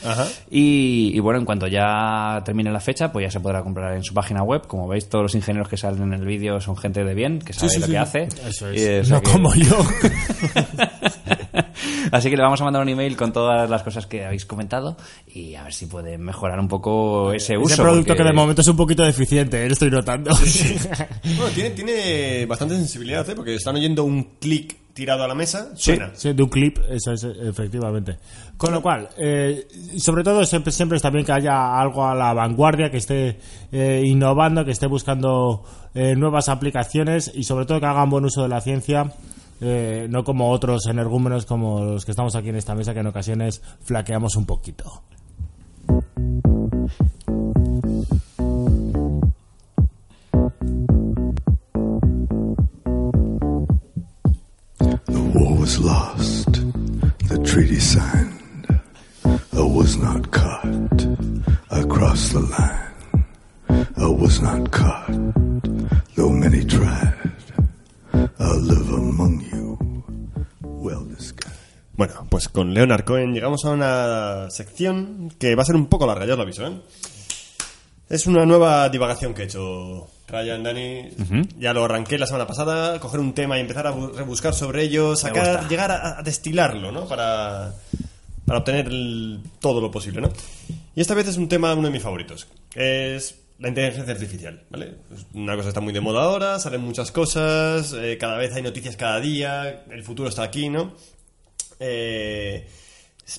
[0.51, 4.03] y, y bueno, en cuanto ya termine la fecha, pues ya se podrá comprar en
[4.05, 4.67] su página web.
[4.67, 7.53] Como veis, todos los ingenieros que salen en el vídeo son gente de bien, que
[7.53, 7.93] sabe sí, lo sí.
[7.93, 8.29] que hace.
[8.47, 9.03] Eso Y, es.
[9.03, 9.77] o sea no que- como yo.
[12.13, 14.97] Así que le vamos a mandar un email con todas las cosas que habéis comentado
[15.27, 17.75] y a ver si pueden mejorar un poco ese uso.
[17.75, 20.31] Ese producto porque- que de momento es un poquito deficiente, eh, lo estoy notando.
[21.37, 23.35] Bueno, tiene, tiene bastante sensibilidad, ¿eh?
[23.35, 26.11] Porque están oyendo un clic tirado a la mesa, suena.
[26.15, 28.19] Sí, de un clip, eso es, efectivamente.
[28.57, 29.69] Con lo cual, eh,
[29.99, 33.39] sobre todo siempre, siempre está bien que haya algo a la vanguardia, que esté
[33.71, 35.63] eh, innovando, que esté buscando
[35.95, 39.13] eh, nuevas aplicaciones y sobre todo que hagan buen uso de la ciencia.
[39.61, 43.07] Eh, no como otros energúmenos como los que estamos aquí en esta mesa que en
[43.07, 45.03] ocasiones flaqueamos un poquito.
[55.07, 56.53] The war was lost,
[57.29, 58.35] the treaty signed.
[59.53, 61.07] I was not caught.
[61.71, 62.89] I crossed the line.
[63.97, 65.11] I was not caught,
[66.15, 67.18] though many tried.
[71.99, 76.07] Bueno, pues con Leonard Cohen llegamos a una sección que va a ser un poco
[76.07, 76.73] larga, ya os lo aviso, ¿eh?
[78.09, 81.11] Es una nueva divagación que he hecho Ryan, Dani.
[81.59, 84.85] Ya lo arranqué la semana pasada, coger un tema y empezar a bu- rebuscar sobre
[84.85, 87.07] ello, sacar, llegar a, a destilarlo, ¿no?
[87.07, 87.75] Para,
[88.47, 90.31] para obtener el- todo lo posible, ¿no?
[90.95, 92.47] Y esta vez es un tema, uno de mis favoritos,
[92.77, 94.95] es la inteligencia artificial, ¿vale?
[95.35, 98.97] Una cosa está muy de moda ahora, salen muchas cosas, eh, cada vez hay noticias
[98.97, 100.93] cada día, el futuro está aquí, ¿no?
[101.81, 102.67] Eh,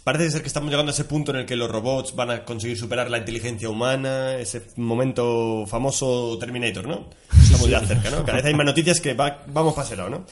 [0.03, 2.45] parece ser que estamos llegando a ese punto en el que los robots van a
[2.45, 7.09] conseguir superar la inteligencia humana, ese momento famoso Terminator, ¿no?
[7.41, 8.23] Estamos ya cerca, ¿no?
[8.23, 10.25] Cada vez hay más noticias que va- vamos para ese lado, ¿no?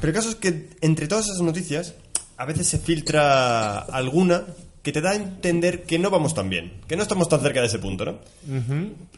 [0.00, 1.94] Pero el caso es que entre todas esas noticias,
[2.38, 4.44] a veces se filtra alguna
[4.86, 7.60] que te da a entender que no vamos tan bien, que no estamos tan cerca
[7.60, 8.18] de ese punto, ¿no?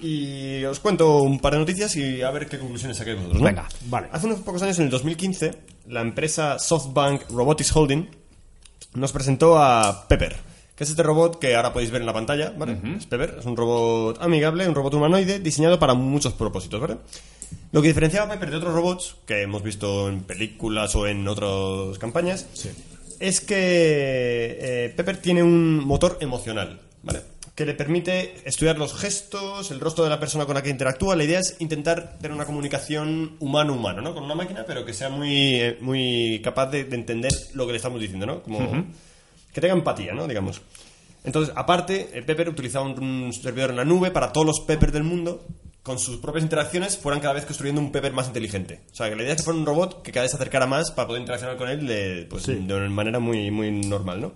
[0.00, 3.46] Y os cuento un par de noticias y a ver qué conclusiones sacáis vosotros, ¿no?
[3.46, 3.68] Venga.
[3.84, 4.08] Vale.
[4.10, 5.52] Hace unos pocos años, en el 2015,
[5.88, 8.08] la empresa SoftBank Robotics Holding
[8.94, 10.36] nos presentó a Pepper,
[10.74, 12.80] que es este robot que ahora podéis ver en la pantalla, ¿vale?
[12.96, 16.96] Es Pepper, es un robot amigable, un robot humanoide diseñado para muchos propósitos, ¿vale?
[17.72, 21.28] Lo que diferenciaba a Pepper de otros robots que hemos visto en películas o en
[21.28, 22.46] otras campañas
[23.20, 27.22] es que eh, Pepper tiene un motor emocional, ¿vale?
[27.54, 31.16] Que le permite estudiar los gestos, el rostro de la persona con la que interactúa.
[31.16, 34.14] La idea es intentar tener una comunicación humano-humano, ¿no?
[34.14, 37.72] Con una máquina, pero que sea muy, eh, muy capaz de, de entender lo que
[37.72, 38.42] le estamos diciendo, ¿no?
[38.42, 38.86] Como
[39.52, 40.28] que tenga empatía, ¿no?
[40.28, 40.62] Digamos.
[41.24, 45.02] Entonces, aparte, Pepper utilizaba un, un servidor en la nube para todos los Pepper del
[45.02, 45.44] mundo,
[45.88, 48.82] con sus propias interacciones, fueran cada vez construyendo un Pepper más inteligente.
[48.92, 50.66] O sea, que la idea es que fuera un robot que cada vez se acercara
[50.66, 54.32] más para poder interaccionar con él de, pues, de una manera muy, muy normal, ¿no?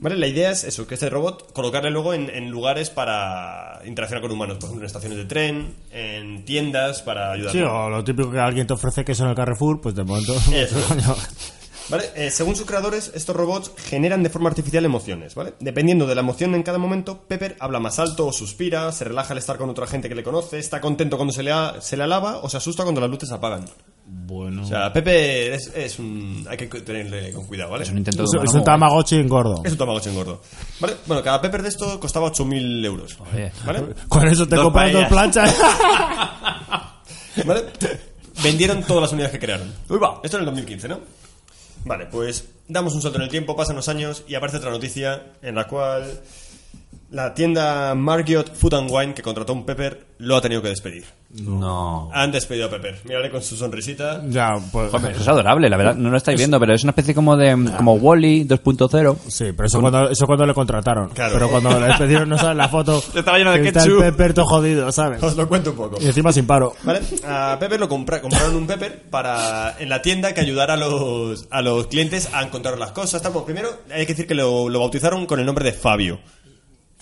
[0.00, 4.20] Vale, la idea es eso, que este robot colocarle luego en, en lugares para interaccionar
[4.20, 7.52] con humanos, por ejemplo, en estaciones de tren, en tiendas, para ayudar.
[7.52, 10.34] Sí, o lo típico que alguien te ofrece queso en el Carrefour, pues de momento...
[10.52, 10.76] Eso.
[11.90, 12.04] ¿Vale?
[12.16, 15.52] Eh, según sus creadores, estos robots generan de forma artificial emociones, ¿vale?
[15.60, 19.32] Dependiendo de la emoción en cada momento, Pepper habla más alto o suspira, se relaja
[19.32, 21.96] al estar con otra gente que le conoce, está contento cuando se le, a- se
[21.98, 23.66] le alaba o se asusta cuando las luces se apagan.
[24.06, 24.62] Bueno.
[24.62, 26.46] O sea, Pepe es, es un...
[26.48, 27.84] Hay que tenerle con cuidado, ¿vale?
[27.84, 29.62] Es un intento es, de es humano un Tamagotchi engordo.
[29.64, 30.40] Es un Tamagotchi engordo.
[30.80, 30.94] ¿Vale?
[31.06, 33.16] Bueno, cada Pepper de esto costaba 8.000 euros.
[33.66, 33.84] ¿Vale?
[34.08, 35.56] Con eso te Dos compras dos planchas.
[37.44, 37.64] ¿Vale?
[38.42, 39.72] Vendieron todas las unidades que crearon.
[40.22, 41.00] Esto en el 2015, ¿no?
[41.84, 45.34] Vale, pues damos un salto en el tiempo, pasan los años y aparece otra noticia
[45.42, 46.20] en la cual
[47.10, 50.68] la tienda Marriott Food and Wine que contrató a un Pepper lo ha tenido que
[50.68, 51.04] despedir.
[51.42, 52.10] No.
[52.12, 53.00] Han despedido a Pepper.
[53.04, 54.22] Mírale con su sonrisita.
[54.28, 54.90] ya, pues.
[54.90, 55.94] Joder, eso es adorable, la verdad.
[55.96, 59.16] No lo estáis viendo, pero es una especie como de como Wally 2.0.
[59.28, 61.08] Sí, pero eso cuando, eso cuando le contrataron.
[61.10, 61.34] Claro.
[61.34, 63.02] Pero cuando le despidieron, no sabes la foto.
[63.14, 64.02] Estaba lleno de que está ketchup.
[64.02, 65.22] el Pepper todo jodido, ¿sabes?
[65.22, 65.98] Os lo cuento un poco.
[66.00, 66.74] Y encima sin paro.
[66.84, 67.00] ¿Vale?
[67.26, 71.46] A Pepper lo compra- compraron un Pepper para en la tienda que ayudara a los,
[71.50, 73.20] a los clientes a encontrar las cosas.
[73.22, 73.32] tal.
[73.32, 76.20] Bueno, primero hay que decir que lo, lo bautizaron con el nombre de Fabio.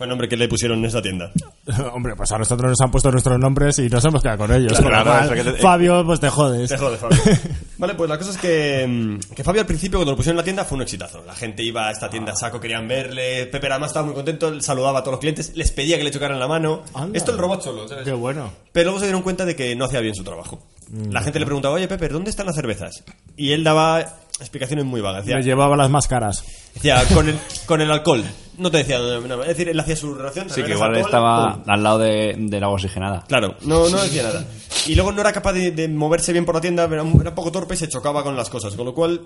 [0.03, 1.31] Fue el nombre que le pusieron en esa tienda.
[1.95, 4.73] Hombre, pues a nosotros nos han puesto nuestros nombres y nos hemos quedado con ellos.
[4.73, 6.69] Claro, Con lo claro, cual, eso que te- Fabio, pues te jodes.
[6.71, 7.19] Te jode, Fabio.
[7.79, 10.39] Vale, pues la cosa es que, mm, que Fabio al principio cuando lo pusieron en
[10.39, 11.23] la tienda fue un exitazo.
[11.25, 13.47] La gente iba a esta tienda a saco, querían verle.
[13.47, 16.41] Pepper además estaba muy contento, saludaba a todos los clientes, les pedía que le chocaran
[16.41, 16.83] la mano.
[16.95, 17.17] Anda.
[17.17, 18.03] Esto el robot solo, ¿sabes?
[18.03, 18.53] Qué bueno.
[18.73, 20.67] Pero luego se dieron cuenta de que no hacía bien su trabajo.
[21.11, 23.05] La gente le preguntaba, oye, Pepper, ¿dónde están las cervezas?
[23.37, 25.25] Y él daba explicaciones muy vagas.
[25.25, 26.45] Decía, Me llevaba las más caras.
[26.75, 28.25] decía, con, el, con el alcohol.
[28.59, 30.51] No te decía, no, no, es decir, él hacía su relación.
[30.51, 31.63] Sí, que igual alcohol, estaba pum.
[31.67, 33.25] al lado de, del agua oxigenada.
[33.29, 34.45] Claro, no, no decía nada.
[34.87, 37.31] Y luego no era capaz de, de moverse bien por la tienda, era un, era
[37.31, 38.75] un poco torpe y se chocaba con las cosas.
[38.75, 39.21] Con lo cual,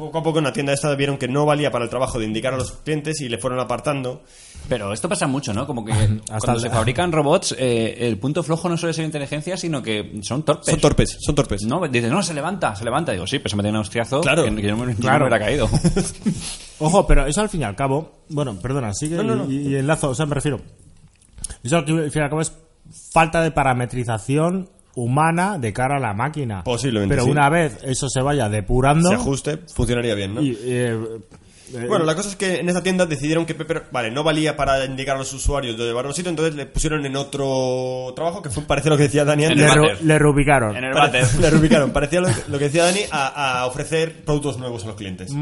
[0.00, 2.24] poco a poco en la tienda esta vieron que no valía para el trabajo de
[2.24, 4.22] indicar a los clientes y le fueron apartando.
[4.68, 5.66] Pero esto pasa mucho, ¿no?
[5.66, 5.92] Como que
[6.30, 10.18] Hasta cuando se fabrican robots, eh, el punto flojo no suele ser inteligencia, sino que
[10.22, 10.66] son torpes.
[10.66, 11.62] Son torpes, son torpes.
[11.64, 13.12] No, dices, no, se levanta, se levanta.
[13.12, 14.44] Digo, sí, pues se mete un hostiazo Claro.
[14.44, 15.26] que, que yo no me, Claro.
[15.26, 15.68] me hubiera caído.
[16.80, 19.50] Ojo, pero eso al fin y al cabo, bueno, perdona, sigue No, no, no.
[19.50, 20.60] Y, y enlazo, o sea, me refiero.
[21.62, 22.52] Eso al fin y al cabo es
[23.12, 24.70] falta de parametrización
[25.00, 26.62] humana de cara a la máquina.
[26.64, 27.30] Posiblemente, Pero sí.
[27.30, 29.08] una vez eso se vaya depurando.
[29.08, 30.42] Se ajuste, funcionaría bien, ¿no?
[30.42, 30.98] y, eh,
[31.72, 34.56] eh, Bueno, la cosa es que en esta tienda decidieron que Pepper, vale, no valía
[34.56, 38.12] para indicar a los usuarios de llevar a un sitio, entonces le pusieron en otro
[38.16, 39.74] trabajo que fue, parece lo que decía Dani antes.
[39.76, 40.76] le, le reubicaron.
[40.76, 41.22] En el Pare-.
[41.40, 41.92] Le reubicaron.
[41.92, 45.32] Parecía lo, lo que decía Dani a, a ofrecer productos nuevos a los clientes.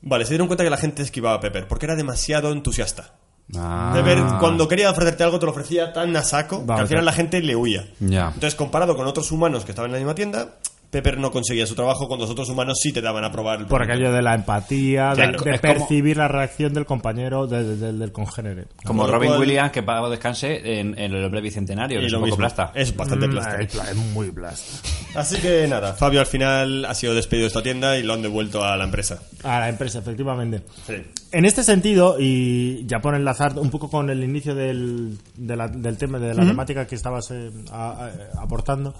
[0.00, 3.14] Vale, se dieron cuenta que la gente esquivaba a Pepper porque era demasiado entusiasta.
[3.56, 3.92] Ah.
[3.94, 7.04] Pepper, cuando quería ofrecerte algo, te lo ofrecía tan a saco que al final claro.
[7.04, 7.86] la gente le huía.
[8.00, 8.28] Ya.
[8.28, 10.56] Entonces, comparado con otros humanos que estaban en la misma tienda,
[10.90, 13.66] Pepper no conseguía su trabajo cuando los otros humanos sí te daban a probar el
[13.66, 17.46] Por aquello de la empatía, de, Claro, de es como- percibir la reacción del compañero,
[17.46, 18.68] de- de- del- del congénere.
[18.86, 22.12] Como Robin cual- Williams, que pago descanse en, en el hombre bicentenario, Y que es
[22.12, 22.72] lo un poco plasta.
[22.74, 23.60] Es bastante Mm, plasta.
[23.60, 24.86] Es pla- es muy blast.
[25.14, 28.22] Así que nada, Fabio al final ha sido despedido de esta tienda y lo han
[28.22, 29.18] devuelto a la empresa.
[29.44, 30.62] A la empresa, efectivamente.
[30.86, 30.94] Sí.
[31.32, 35.68] En este sentido, y ya por enlazar un poco con el inicio del, de la-
[35.68, 38.94] del tema, de la temática que estabas eh, a- a- aportando,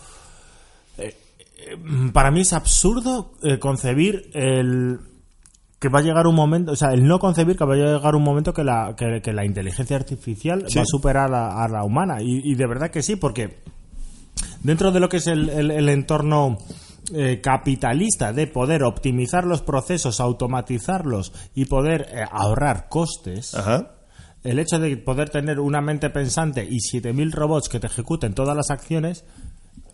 [0.99, 1.16] eh, eh,
[2.13, 4.99] para mí es absurdo eh, concebir el
[5.79, 8.15] que va a llegar un momento, o sea, el no concebir que va a llegar
[8.17, 11.69] un momento que la, que, que la inteligencia artificial va a superar a la, a
[11.69, 12.21] la humana.
[12.21, 13.59] Y, y de verdad que sí, porque
[14.63, 16.59] dentro de lo que es el, el- el entorno
[17.15, 23.93] eh, capitalista de poder optimizar los procesos, automatizarlos y poder eh, ahorrar costes, Ajá.
[24.43, 28.57] el hecho de poder tener una mente pensante y 7.000 robots que te ejecuten todas
[28.57, 29.25] las acciones,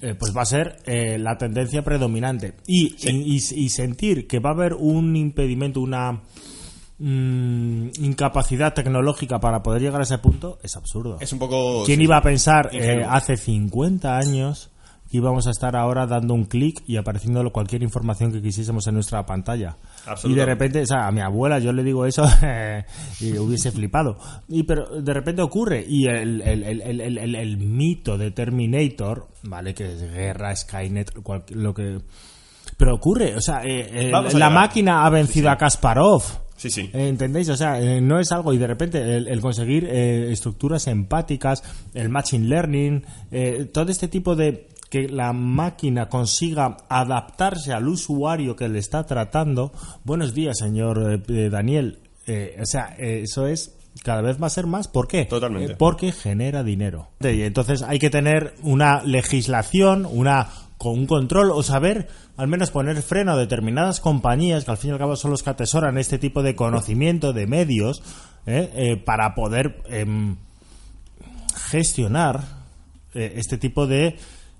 [0.05, 2.55] eh, pues va a ser eh, la tendencia predominante.
[2.66, 6.20] Y, y- y sentir que va a haber un impedimento, una
[6.98, 11.18] mm, incapacidad tecnológica para poder llegar a ese punto, es absurdo.
[11.20, 11.84] Es un poco...
[11.84, 12.05] ¿Quién sí.
[12.05, 14.70] iba a pensar eh, hace 50 años
[15.11, 18.94] que íbamos a estar ahora dando un clic y apareciendo cualquier información que quisiésemos en
[18.94, 19.76] nuestra pantalla?
[20.24, 22.24] Y de repente, o sea, a mi abuela yo le digo eso
[23.20, 24.18] y hubiese flipado.
[24.48, 29.74] Y pero de repente ocurre y el, el- el- el- mito de Terminator, ¿vale?
[29.74, 31.98] Que es guerra, Skynet, cual- lo que...
[32.76, 36.22] Pero ocurre, o sea, eh, eh, la máquina ha vencido a Kasparov.
[36.57, 36.88] Sí, sí.
[36.92, 37.48] ¿Entendéis?
[37.50, 41.62] O sea, eh, no es algo y de repente el, el conseguir eh, estructuras empáticas,
[41.94, 43.05] el machine learning,
[43.72, 49.72] todo este tipo de que la máquina consiga adaptarse al usuario que le está tratando.
[50.05, 51.99] Buenos días, señor eh, eh, Daniel.
[52.28, 53.74] Eh, o sea, eh, eso es
[54.05, 54.86] cada vez va a ser más.
[54.86, 55.24] ¿Por qué?
[55.24, 55.74] Totalmente.
[55.74, 57.09] Porque genera dinero.
[57.18, 63.03] Entonces hay que tener una legislación, una con un control o saber al menos poner
[63.03, 66.18] freno a determinadas compañías que al fin y al cabo son los que atesoran este
[66.18, 68.01] tipo de conocimiento de medios
[68.47, 68.70] ¿eh?
[68.76, 70.36] Eh, para poder em,
[71.68, 72.62] gestionar
[73.14, 74.16] este tipo de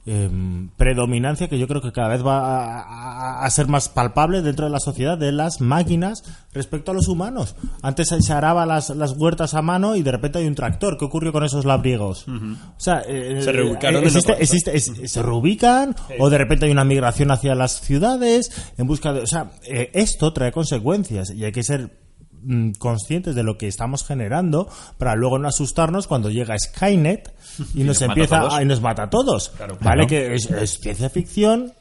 [0.07, 4.43] em, predominancia que yo creo que cada vez va a, a- a ser más palpable
[4.43, 7.57] dentro de la sociedad de las máquinas respecto a los humanos.
[7.83, 10.99] Antes se araba las, las huertas a mano y de repente hay un tractor.
[10.99, 12.27] ¿Qué ocurrió con esos labriegos?
[12.29, 16.67] O sea, eh, Se reubicaron en existe- otra- existe- es- se reubican o de repente
[16.67, 19.21] hay una migración hacia las ciudades en busca de...
[19.21, 22.04] O sea, eh, esto trae consecuencias y hay que ser
[22.45, 24.69] mm, conscientes de lo que estamos generando
[24.99, 27.35] para luego no asustarnos cuando llega Skynet
[27.75, 29.51] y, nos empieza a, y nos mata a todos.
[29.51, 30.09] Claro, vale claro.
[30.09, 31.73] que es, es ciencia ficción,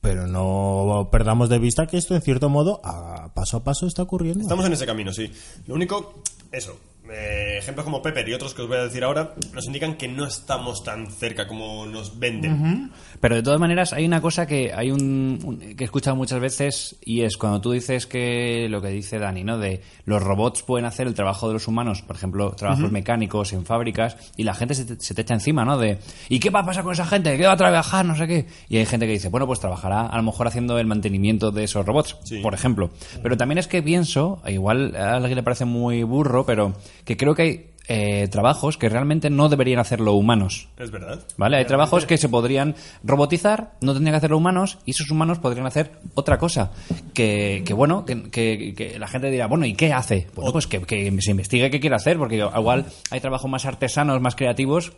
[0.00, 4.02] pero no perdamos de vista que esto en cierto modo a paso a paso está
[4.02, 4.42] ocurriendo.
[4.42, 5.32] Estamos en ese camino, sí.
[5.66, 6.76] Lo único, eso.
[7.10, 10.08] Eh, ejemplos como Pepper y otros que os voy a decir ahora nos indican que
[10.08, 12.90] no estamos tan cerca como nos venden.
[13.20, 16.40] Pero de todas maneras hay una cosa que hay un, un- que he escuchado muchas
[16.40, 19.58] veces y es cuando tú dices que lo que dice Dani, ¿no?
[19.58, 23.64] De los robots pueden hacer el trabajo de los humanos, por ejemplo, trabajos mecánicos en
[23.64, 25.78] fábricas y la gente se te, se te echa encima, ¿no?
[25.78, 25.98] De
[26.28, 27.36] ¿y qué va a pasar con esa gente?
[27.36, 28.04] ¿Qué va a trabajar?
[28.04, 28.46] No sé qué.
[28.68, 31.64] Y hay gente que dice, bueno, pues trabajará a lo mejor haciendo el mantenimiento de
[31.64, 32.38] esos robots, Sí.
[32.40, 32.90] por ejemplo.
[33.22, 36.74] Pero también es que pienso, igual a alguien le parece muy burro, pero
[37.04, 40.68] que creo que hay eh, trabajos que realmente no deberían hacerlo humanos.
[40.78, 41.20] Es verdad.
[41.36, 41.56] ¿Vale?
[41.56, 45.66] Hay trabajos que se podrían robotizar, no tendrían que hacerlo humanos, y esos humanos podrían
[45.66, 46.70] hacer otra cosa.
[47.12, 50.28] Que, que bueno, que, que- que la gente dirá, bueno, ¿y qué hace?
[50.34, 54.20] Bueno, pues que, que se investigue qué quiere hacer, porque igual hay trabajos más artesanos,
[54.20, 54.92] más creativos,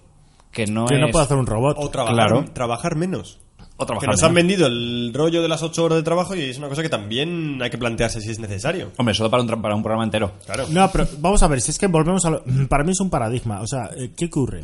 [0.53, 1.13] que no que no es...
[1.13, 1.77] puede hacer un robot.
[1.81, 2.45] O trabajar, Claro.
[2.53, 3.41] trabajar menos.
[3.77, 4.29] O trabajar que nos menos.
[4.29, 6.89] han vendido el rollo de las ocho horas de trabajo y es una cosa que
[6.89, 8.93] también hay que plantearse si es necesario.
[8.99, 10.33] Hombre, solo para un, tra- para un programa entero.
[10.47, 10.67] Claro.
[10.71, 13.11] No, pero vamos a ver, si es que volvemos a lo- Para mí es un
[13.11, 13.61] paradigma.
[13.61, 14.63] O sea, eh, ¿qué ocurre?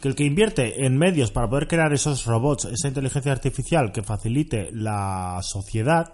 [0.00, 4.02] Que el que invierte en medios para poder crear esos robots, esa inteligencia artificial que
[4.02, 6.12] facilite la sociedad,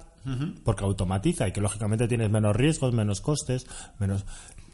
[0.65, 3.67] porque automatiza y que lógicamente tienes menos riesgos, menos costes,
[3.99, 4.25] menos...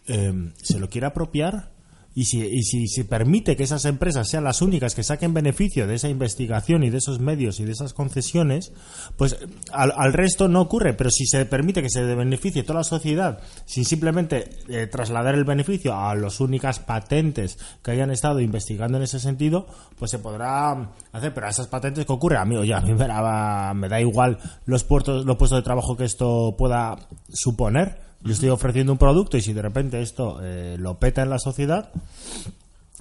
[0.07, 1.71] eh, se lo quiere apropiar
[2.15, 5.87] y si, y si se permite que esas empresas sean las únicas que saquen beneficio
[5.87, 8.73] de esa investigación y de esos medios y de esas concesiones,
[9.17, 9.37] pues
[9.73, 10.95] al, al resto no ocurre.
[10.95, 15.45] Pero si se permite que se beneficie toda la sociedad sin simplemente eh, trasladar el
[15.45, 19.67] beneficio a las únicas patentes que hayan estado investigando en ese sentido,
[19.99, 21.33] pues se podrá hacer.
[21.33, 22.39] Pero a esas patentes, ¿qué ocurre?
[22.39, 25.63] A mí, oye, a mí me da, me da igual los, puertos, los puestos de
[25.63, 26.97] trabajo que esto pueda
[27.33, 28.10] suponer.
[28.23, 31.39] Yo estoy ofreciendo un producto y si de repente esto eh, lo peta en la
[31.39, 31.91] sociedad,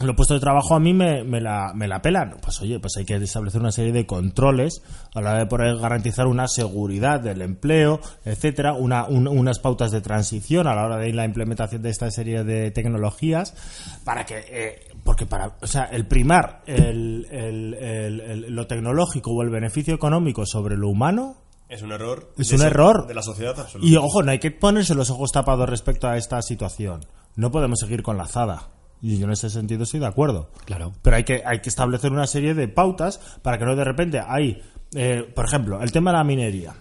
[0.02, 2.38] los puestos de trabajo a mí me, me la, me la pelan.
[2.42, 4.82] Pues oye, pues hay que establecer una serie de controles
[5.14, 9.92] a la hora de poder garantizar una seguridad del empleo, etcétera, una, un- unas pautas
[9.92, 13.54] de transición a la hora de la implementación de esta serie de tecnologías
[14.06, 19.44] para que, eh, porque para, o sea, el primar el- el- el- lo tecnológico o
[19.44, 21.36] el beneficio económico sobre lo humano
[21.70, 22.34] Es un error.
[22.38, 23.08] Es de un so- error.
[23.08, 23.88] De la sociedad absoluta.
[23.90, 27.06] y ojo, no hay que ponerse los ojos tapados respecto a esta situación.
[27.36, 28.70] No podemos seguir con la azada.
[29.02, 30.50] Y yo en ese sentido estoy de acuerdo.
[30.66, 30.92] Claro.
[31.02, 34.20] Pero hay que, hay que establecer una serie de pautas para que no de repente
[34.20, 34.62] hay,
[34.94, 36.74] eh, por ejemplo, el tema de la minería.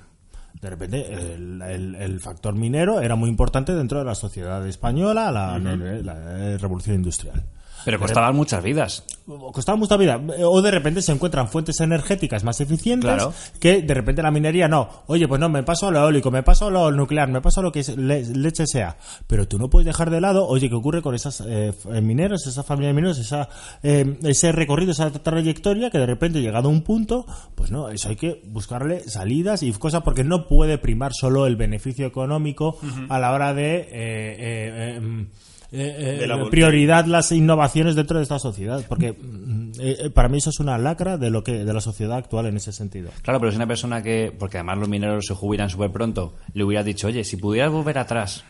[0.61, 5.31] De repente el, el- el factor minero era muy importante dentro de la sociedad española,
[5.31, 7.45] la, la, revolución industrial.
[7.89, 9.05] Pero costaban muchas vidas.
[9.53, 10.21] Costaba mucha vida.
[10.45, 13.33] O de repente se encuentran fuentes energéticas más eficientes Claro.
[13.61, 14.89] que de repente la minería no.
[15.07, 17.61] Oye, pues no, me paso a lo eólico, me paso a lo nuclear, me paso
[17.61, 18.97] a lo que es le- leche sea.
[19.27, 22.47] Pero tú no puedes dejar de lado, oye, ¿qué ocurre con esas eh, eh, mineros,
[22.47, 23.49] esa familia de mineros, esa,
[23.83, 28.09] eh, ese recorrido, esa trayectoria que de repente llegado a un punto, pues no, eso
[28.09, 32.79] hay que buscarle salidas y cosas porque no puede primar solo el beneficio económico
[33.09, 33.89] a la hora de...
[33.91, 35.27] eh,
[35.71, 39.97] eh, eh, mm, De la prioridad las innovaciones dentro de esta sociedad porque mm, eh,
[40.01, 42.57] eh, para mí eso es una lacra de lo que de la sociedad actual en
[42.57, 45.91] ese sentido Claro, pero si una persona que, porque además los mineros se jubilan súper
[45.91, 48.45] pronto, le hubiera dicho, oye, si pudieras volver atrás,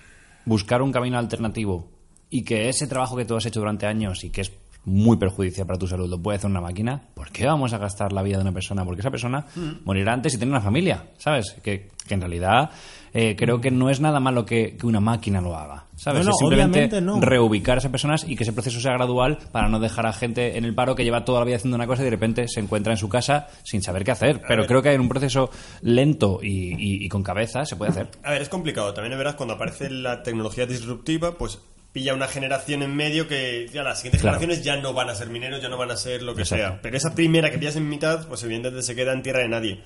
[0.44, 1.88] buscar un camino alternativo
[2.30, 4.52] y que ese trabajo que tú has hecho durante años y que es
[4.84, 8.12] muy perjudicial para tu salud lo puede hacer una máquina, ¿por qué vamos a gastar
[8.12, 8.84] la vida de una persona?
[8.84, 9.44] Porque esa persona
[9.84, 11.56] morirá antes y tiene una familia, ¿sabes?
[11.62, 12.70] Que, que en realidad
[13.14, 16.20] eh, creo que no es nada malo que, que una máquina lo haga, ¿sabes?
[16.20, 17.20] No, no, es simplemente no.
[17.20, 20.56] reubicar a esas personas y que ese proceso sea gradual para no dejar a gente
[20.58, 22.60] en el paro que lleva toda la vida haciendo una cosa y de repente se
[22.60, 24.40] encuentra en su casa sin saber qué hacer.
[24.46, 25.50] Pero creo que en un proceso
[25.82, 28.08] lento y, y- y con cabeza se puede hacer.
[28.22, 28.92] A ver, es complicado.
[28.94, 31.58] También verás cuando aparece la tecnología disruptiva, pues
[31.92, 34.38] pilla una generación en medio que ya las siguientes Claro.
[34.38, 36.64] generaciones ya no van a ser mineros, ya no van a ser lo que Exacto.
[36.66, 36.78] sea.
[36.82, 39.80] Pero esa primera que pillas en mitad, pues evidentemente se queda en tierra de nadie.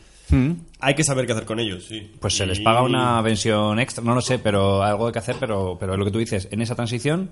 [0.80, 2.10] Hay que saber qué hacer con ellos, sí.
[2.20, 5.36] Pues se les paga una pensión extra, no lo sé, pero algo hay que hacer,
[5.38, 7.30] pero, pero es lo que tú dices, en esa transición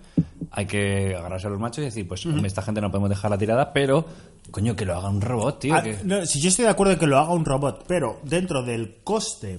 [0.52, 3.38] hay que agarrarse a los machos y decir, pues hombre, esta gente no podemos dejarla
[3.38, 4.06] tirada, pero
[4.50, 5.74] coño, que lo haga un robot, tío.
[5.74, 8.20] Ah, que- no, si yo estoy de acuerdo en que lo haga un robot, pero
[8.24, 9.58] dentro del coste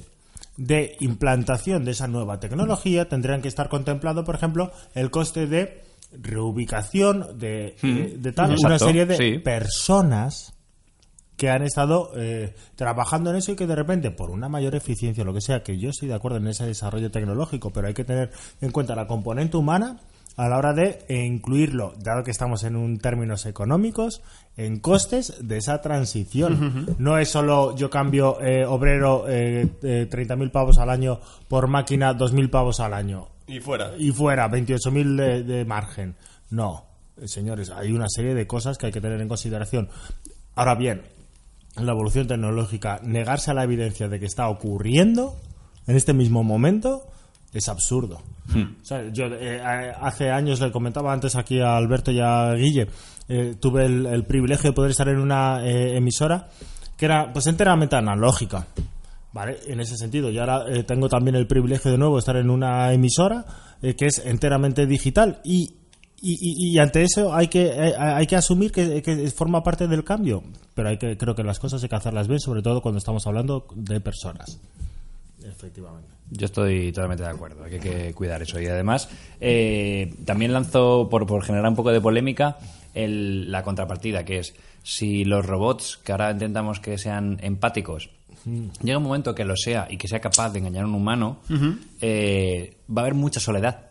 [0.57, 5.81] de implantación de esa nueva tecnología tendrían que estar contemplado, por ejemplo, el coste de
[6.11, 9.39] reubicación de, de- de tal, una serie de sí.
[9.39, 10.53] personas
[11.41, 15.23] que han estado eh, trabajando en eso y que de repente, por una mayor eficiencia,
[15.23, 18.03] lo que sea, que yo estoy de acuerdo en ese desarrollo tecnológico, pero hay que
[18.03, 18.29] tener
[18.61, 19.97] en cuenta la componente humana
[20.37, 24.21] a la hora de eh, incluirlo, dado que estamos en un términos económicos,
[24.55, 26.95] en costes de esa transición.
[26.99, 32.13] No es solo yo cambio eh, obrero eh, eh, 30.000 pavos al año por máquina
[32.15, 33.93] 2.000 pavos al año Y fuera.
[33.97, 36.15] y fuera 28.000 de, de margen.
[36.51, 36.85] No,
[37.19, 39.89] eh, señores, hay una serie de cosas que hay que tener en consideración.
[40.53, 41.01] Ahora bien,
[41.77, 45.35] la evolución tecnológica, negarse a la evidencia de que está ocurriendo
[45.87, 47.03] en este mismo momento
[47.53, 48.21] es absurdo.
[48.53, 52.87] O sea, yo eh, hace años le comentaba antes aquí a Alberto y a Guille,
[53.27, 56.49] eh, tuve el, el privilegio de poder estar en una eh, emisora
[56.97, 58.67] que era pues enteramente analógica.
[59.33, 60.29] Vale, en ese sentido.
[60.29, 63.45] Y ahora eh, tengo también el privilegio de nuevo de estar en una emisora
[63.81, 65.39] que es enteramente digital.
[65.43, 65.80] Y,
[66.21, 69.87] y, y- y ante eso hay que, eh, hay que asumir que, que forma parte
[69.87, 70.43] del cambio.
[70.75, 73.25] Pero hay que, creo que las cosas hay que hacerlas bien, sobre todo cuando estamos
[73.27, 74.59] hablando de personas.
[75.43, 76.07] Efectivamente.
[76.29, 78.59] Yo estoy totalmente de acuerdo, hay que cuidar eso.
[78.61, 79.09] Y además,
[79.41, 82.57] eh, también lanzo, por, por generar un poco de polémica,
[82.93, 84.53] el- la contrapartida, que es
[84.83, 88.09] si los robots, que ahora intentamos que sean empáticos,
[88.81, 91.37] llega un momento que lo sea y que sea capaz de engañar a un humano,
[92.01, 93.90] eh, va a haber mucha soledad.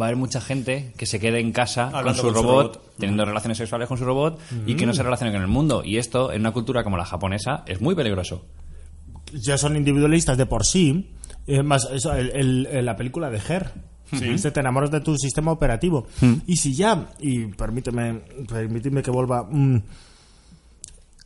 [0.00, 2.96] Va a haber mucha gente que se quede en casa con su con su robot,
[2.98, 5.82] teniendo relaciones sexuales con su robot y que no se relacione con el mundo.
[5.84, 8.46] Y esto, en una cultura como la japonesa, es muy peligroso.
[9.34, 11.10] ya son individualistas de por sí.
[11.46, 13.70] Es más, eso, el- la película de Her.
[14.12, 16.06] Este, te enamoras de tu sistema operativo.
[16.46, 19.78] Y si ya, y permíteme, permíteme que vuelva, mm,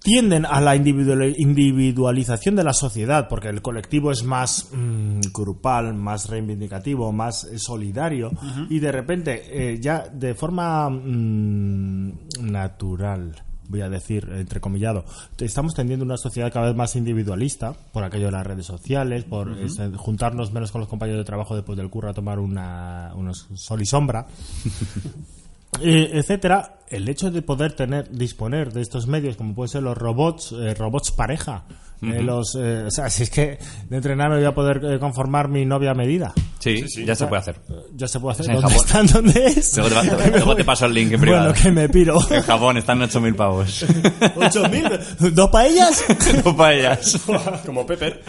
[0.07, 5.95] tienden a la individual- individualización de la sociedad, porque el colectivo es más mm, grupal,
[5.95, 8.31] más reivindicativo, más eh, solidario,
[8.71, 13.35] y de repente, eh, ya de forma mm, natural,
[13.69, 15.05] voy a decir, entrecomillado,
[15.39, 19.57] estamos tendiendo una sociedad cada vez más individualista, por aquello de las redes sociales, por
[19.97, 23.83] juntarnos menos con los compañeros de trabajo después del curro a tomar una, unos sol
[23.83, 24.25] y sombra
[25.81, 30.53] etcétera, el hecho de poder tener, disponer de estos medios, como pueden ser los robots,
[30.53, 31.65] eh, robots pareja,
[32.03, 34.99] eh, los, eh, o sea, si es que de entrenar me voy a poder eh,
[34.99, 36.33] conformar mi novia a medida.
[36.59, 37.57] Sí, ya se puede hacer.
[37.71, 38.47] Eh, Ya se puede hacer.
[38.47, 38.85] ¿Dónde Japón.
[38.87, 39.07] están?
[39.13, 39.77] ¿Dónde es?
[39.77, 41.45] Luego te, va- luego te paso el link en privado.
[41.51, 42.19] Bueno, que me piro.
[42.31, 43.85] En Japón están 8.000 pavos.
[44.21, 45.31] ¿8.000?
[45.33, 46.05] ¿Dos paellas?
[46.45, 47.21] No para ellas.
[47.65, 48.23] Como Pepper.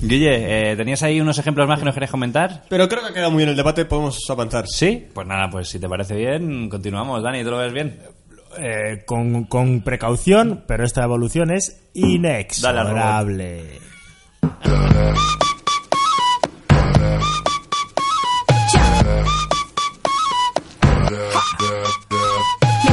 [0.00, 2.64] Guille, eh, ¿tenías ahí unos ejemplos más que nos querías comentar?
[2.68, 4.64] Pero creo que ha quedado muy bien el debate, podemos avanzar.
[4.68, 5.06] Sí.
[5.12, 7.22] Pues nada, pues si te parece bien, continuamos.
[7.22, 7.98] Dani, ¿tú lo ves bien?
[8.58, 13.80] Eh, con, con precaución, pero esta evolución es inexorable.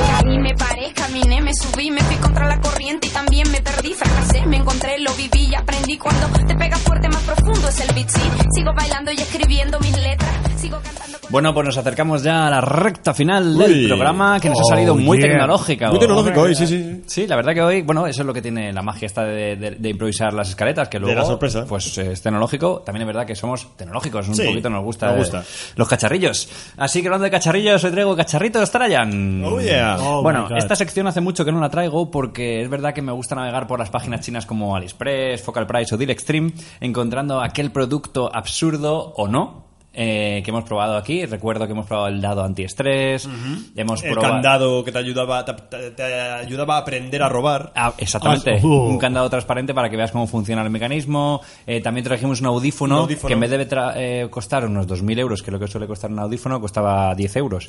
[0.07, 3.93] Caí, me paré, caminé, me subí, me fui contra la corriente y también me perdí,
[3.93, 5.97] fracasé, me encontré, lo viví y aprendí.
[5.97, 8.21] Cuando te pegas fuerte, más profundo es el beat, sí.
[8.55, 11.31] Sigo bailando y escribiendo mis letras, sigo cantando con...
[11.31, 13.87] Bueno, pues nos acercamos ya a la recta final del Uy.
[13.87, 15.27] programa que nos ha Oh, salido muy yeah.
[15.29, 15.89] tecnológica.
[15.89, 17.03] Muy tecnológico hoy, sí, sí.
[17.05, 19.55] Sí, la verdad que hoy, bueno, eso es lo que tiene la magia esta de,
[19.55, 21.65] de- de improvisar las escaletas, que luego, la sorpresa.
[21.67, 22.81] pues es tecnológico.
[22.85, 25.41] También es verdad que somos tecnológicos, un Sí, poquito nos gusta, nos eh,
[25.75, 26.49] los cacharrillos.
[26.77, 29.43] Así que hablando de cacharrillos, hoy traigo cacharritos Trajan.
[29.45, 29.97] Oh, yeah.
[29.99, 33.11] Oh, bueno, esta sección hace mucho que no la traigo porque es verdad que me
[33.11, 37.71] gusta navegar por las páginas chinas como AliExpress, Focal Price o Deal Extreme, encontrando aquel
[37.71, 39.67] producto absurdo o no.
[39.91, 41.25] eh, que hemos probado aquí.
[41.25, 43.27] Recuerdo que hemos probado el dado antiestrés.
[43.75, 44.33] Hemos El probado.
[44.35, 47.73] candado que te ayudaba, te, ayudaba a aprender a robar.
[47.75, 48.83] Ah, exactamente, Ah, uh.
[48.87, 51.41] un candado transparente para que veas cómo funciona el mecanismo.
[51.65, 53.27] Eh, también trajimos un audífono, Un audífono.
[53.27, 56.11] que en vez de eh, costar unos 2.000 euros, que es lo que suele costar
[56.11, 57.67] un audífono, costaba 10 euros.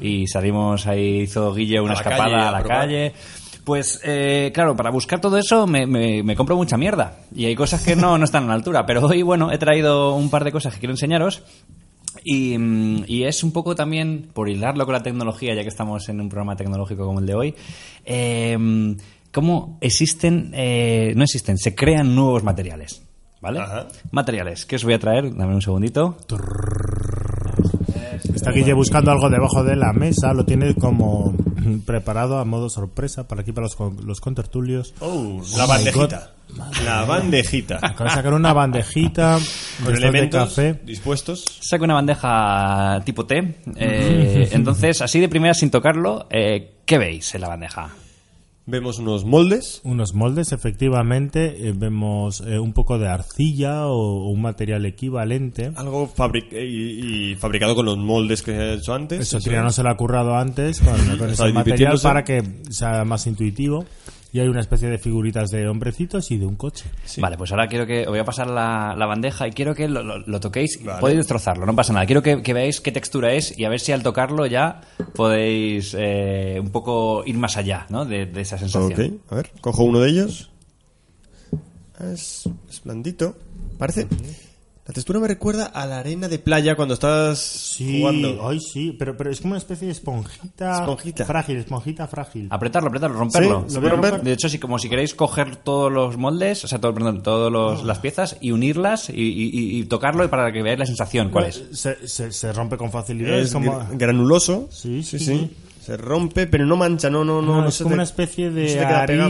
[0.00, 2.78] Y salimos ahí, hizo Guille una A escapada calle, a a la probar.
[2.80, 3.12] calle.
[3.68, 7.18] Pues eh, claro, para buscar todo eso me, me- me compro mucha mierda.
[7.34, 8.86] Y hay cosas que no, no están a la altura.
[8.86, 11.42] Pero hoy, bueno, he traído un par de cosas que quiero enseñaros.
[12.24, 16.08] Y, mm, y es un poco también, por hilarlo con la tecnología, ya que estamos
[16.08, 17.54] en un programa tecnológico como el de hoy,
[18.06, 18.56] eh,
[19.34, 23.02] cómo existen, eh, no existen, se crean nuevos materiales.
[23.42, 23.60] ¿Vale?
[23.60, 23.86] Ajá.
[24.12, 26.16] Materiales, que os voy a traer, dame un segundito.
[28.38, 31.34] Está Guille buscando algo debajo de la mesa, lo tiene como
[31.86, 34.94] preparado a modo sorpresa para aquí para los, con- los contertulios.
[35.00, 36.30] Oh, la my bandejita.
[36.84, 37.78] La bandejita.
[37.82, 40.80] Acaba de sacar una bandejita Con de, estos de elementos café.
[40.84, 41.44] dispuestos.
[41.60, 43.56] Saco una bandeja tipo T.
[43.76, 47.90] eh, entonces, así de primera, sin tocarlo, eh, ¿qué veis en la bandeja?
[48.70, 49.80] Vemos unos moldes.
[49.82, 51.68] Unos moldes, efectivamente.
[51.68, 55.72] eh, vemos eh, un poco de arcilla o, o un material equivalente.
[55.74, 59.20] Algo fabric y, y fabricado con los moldes que he hecho antes.
[59.20, 63.26] Eso Triano se lo ha currado antes con, con ese material para que sea más
[63.26, 63.86] intuitivo.
[64.32, 66.84] Y hay una especie de figuritas de hombrecitos y de un coche.
[67.18, 69.88] Vale, pues ahora quiero que os voy a pasar la, la bandeja y quiero que
[69.88, 70.78] lo, lo- lo toquéis.
[71.00, 72.04] Podéis destrozarlo, no pasa nada.
[72.06, 74.82] Quiero que, que veáis qué textura es y a ver si al tocarlo ya
[75.14, 78.04] podéis eh, un poco ir más allá ¿no?
[78.04, 79.20] de, de esa sensación.
[79.26, 80.50] Ok, a ver, cojo uno de ellos.
[82.12, 83.34] Es, es blandito.
[83.78, 84.06] Parece.
[84.88, 88.48] La textura me recuerda a la arena de playa cuando estás Sí, jugando.
[88.48, 91.26] ay, sí, pero, pero es como una especie de esponjita, Esponjita.
[91.26, 92.48] frágil, esponjita frágil.
[92.50, 93.66] Apretarlo, apretarlo, romperlo.
[94.22, 97.84] De hecho, sí, como si queréis coger todos los moldes, o sea, todo, perdón, todas
[97.84, 101.44] las piezas y unirlas y, y- y- y tocarlo para que veáis la sensación cuál
[101.44, 101.62] es.
[101.72, 103.38] Se, se, se rompe con facilidad.
[103.38, 104.68] Es como, gr- granuloso.
[104.72, 105.56] Sí, sí, sí, sí.
[105.84, 107.56] Se rompe, pero no mancha, no, no, no.
[107.56, 109.28] no, no es como te- una especie no de te queda pegado.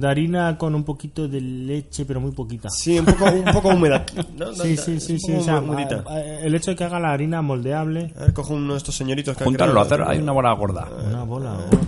[0.00, 2.68] De harina con un poquito de leche, pero muy poquita.
[2.70, 4.04] Sí, un poco, un poco húmeda.
[4.38, 5.34] No, Sí, sí, sí, sí.
[5.34, 6.04] o sea, humedita.
[6.06, 8.78] a- a- el hecho de que haga la harina moldeable, A ver, cojo uno de
[8.78, 9.86] estos señoritos que han Juntarlo, creado.
[10.04, 10.88] hacer hay una bola gorda.
[11.08, 11.78] una bola gorda.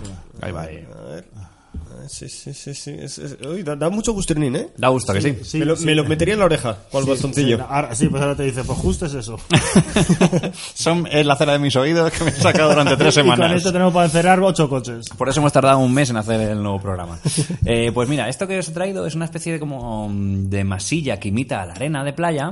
[0.41, 0.61] Ahí va.
[0.63, 0.85] ahí.
[0.99, 1.25] A ver.
[2.07, 2.91] Sí, sí, sí, sí.
[2.97, 4.67] Es- es- uy, da, da mucho gusternín, ¿eh?
[4.77, 5.37] Da gusto, que sí.
[5.43, 5.85] Sí, me, lo, sí.
[5.85, 7.57] me lo metería en la oreja, con el bastoncillo.
[7.57, 9.37] Sí, ahora, sí, pues ahora te dice, pues justo es eso.
[10.73, 13.31] Son, es la cera de mis oídos que me he sacado durante tres y con
[13.35, 13.57] semanas.
[13.57, 15.07] esto tenemos para encerrar ocho coches.
[15.17, 17.19] Por eso hemos tardado un mes en hacer el nuevo programa.
[17.65, 20.63] Eh, pues mira, esto que os he traído es una especie de como mm, de
[20.63, 22.51] masilla que imita a la arena de playa,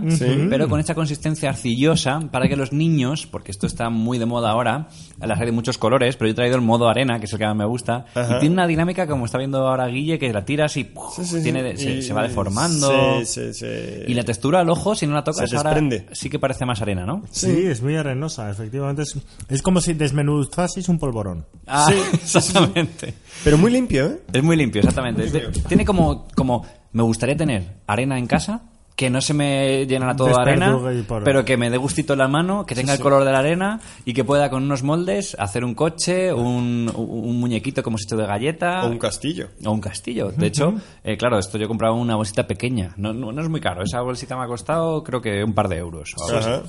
[0.50, 4.52] pero con esta consistencia arcillosa para que los niños, porque esto está muy de moda
[4.52, 4.88] ahora,
[5.20, 7.40] las hay de muchos colores, pero yo he traído el modo arena, que es el
[7.40, 8.38] que más me gusta, Ajá.
[8.38, 11.16] y tiene una dinámica como está viendo ahora Guille, que la tiras y, ¡puf!
[11.16, 11.44] Sí, sí, sí.
[11.44, 13.20] tiene de- se, Y- se va deformando.
[13.20, 13.66] Sí, sí, sí.
[14.08, 16.06] Y la textura al ojo, si no la tocas, Se ahora desprende.
[16.12, 17.24] sí que parece más arena, ¿no?
[17.32, 19.02] Sí, es muy arenosa, efectivamente.
[19.02, 19.18] Es,
[19.50, 21.46] es como si desmenuzasis un polvorón.
[21.66, 23.14] Ah, exactamente.
[23.44, 24.20] Pero muy limpio, ¿eh?
[24.34, 25.30] Es muy limpio, exactamente.
[25.30, 28.62] Te- Tiene como, como, me gustaría tener arena en casa,
[29.00, 30.78] que no se me llena todo de arena,
[31.24, 33.80] pero que me dé gustito en la mano, que tenga el color de la arena
[34.04, 38.18] y que pueda con unos moldes hacer un coche, un, un muñequito como si hecho
[38.18, 38.84] de galleta.
[38.84, 39.52] O un castillo.
[39.64, 40.34] o un castillo.
[40.36, 40.74] De hecho,
[41.06, 42.94] eh, claro, esto yo he comprado una bolsita pequeña.
[42.98, 43.84] No, no, no es muy caro.
[43.84, 46.14] Esa bolsita me ha costado creo que un par de euros.
[46.18, 46.50] o algo así.
[46.50, 46.64] Ajá.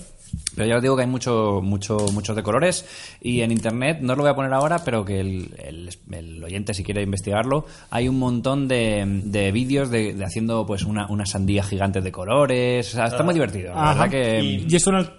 [0.54, 2.84] Pero ya os digo que hay mucho, mucho, muchos de colores
[3.20, 6.44] y en internet, no os lo voy a poner ahora, pero que el, el- el
[6.44, 11.06] oyente si quiere investigarlo, hay un montón de, de vídeos de, de haciendo pues una,
[11.08, 14.40] una sandía gigante de colores, o sea, está muy divertido, la verdad que...
[14.68, 15.10] Y es una,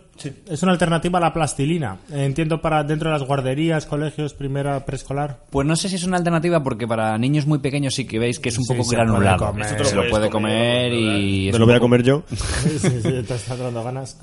[0.47, 1.97] es una alternativa a la plastilina.
[2.12, 5.39] Entiendo para dentro de las guarderías, colegios, primera preescolar.
[5.49, 8.38] Pues no sé si es una alternativa porque para niños muy pequeños sí que veis
[8.39, 9.47] que es un Sí, poco se puede granulado.
[9.47, 9.66] comer.
[9.86, 11.49] Se lo lo puede comer comer, y...
[11.51, 12.24] Me lo voy a comer yo.
[12.30, 14.20] Sí, sí, te está dando ganas.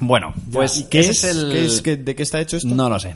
[0.00, 1.24] Bueno, pues ¿Qué ese es?
[1.24, 1.52] es el...
[1.52, 1.82] ¿Qué es?
[1.82, 2.68] ¿Qué- ¿De qué está hecho esto?
[2.68, 3.14] No lo sé.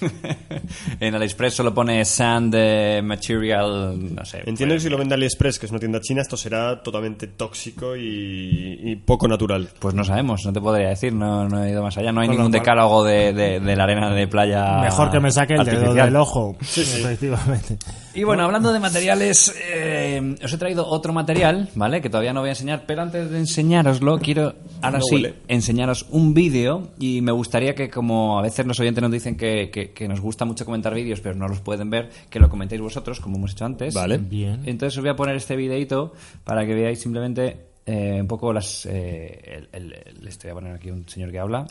[1.00, 4.38] en AliExpress solo pone sand eh, material, no sé.
[4.46, 7.26] Entiendo que pues, si lo vende AliExpress, que es una tienda china, esto será totalmente
[7.28, 9.68] tóxico y, y poco natural.
[9.78, 12.12] Pues no sabemos, no te podría decir, no, no he ido más allá.
[12.12, 14.80] No hay ningún decálogo de, de, de la arena de playa.
[14.82, 16.06] Mejor que me saque el dedo artificial.
[16.06, 16.56] del ojo.
[16.60, 17.78] Efectivamente.
[18.18, 22.00] Y bueno, hablando de materiales, eh, os he traído otro material, ¿vale?
[22.00, 25.34] Que todavía no voy a enseñar, pero antes de enseñároslo, quiero ahora No sí huele.
[25.46, 29.70] enseñaros un vídeo y me gustaría que, como a veces los oyentes nos dicen que,
[29.70, 32.80] que- que nos gusta mucho comentar vídeos, pero no los pueden ver, que lo comentéis
[32.80, 33.94] vosotros, como hemos hecho antes.
[33.94, 34.18] Vale.
[34.18, 34.62] Bien.
[34.66, 36.12] Entonces os voy a poner este videito
[36.42, 38.84] para que veáis simplemente eh, un poco las...
[38.86, 41.66] eh, el, el- el- les voy a poner aquí un señor que habla.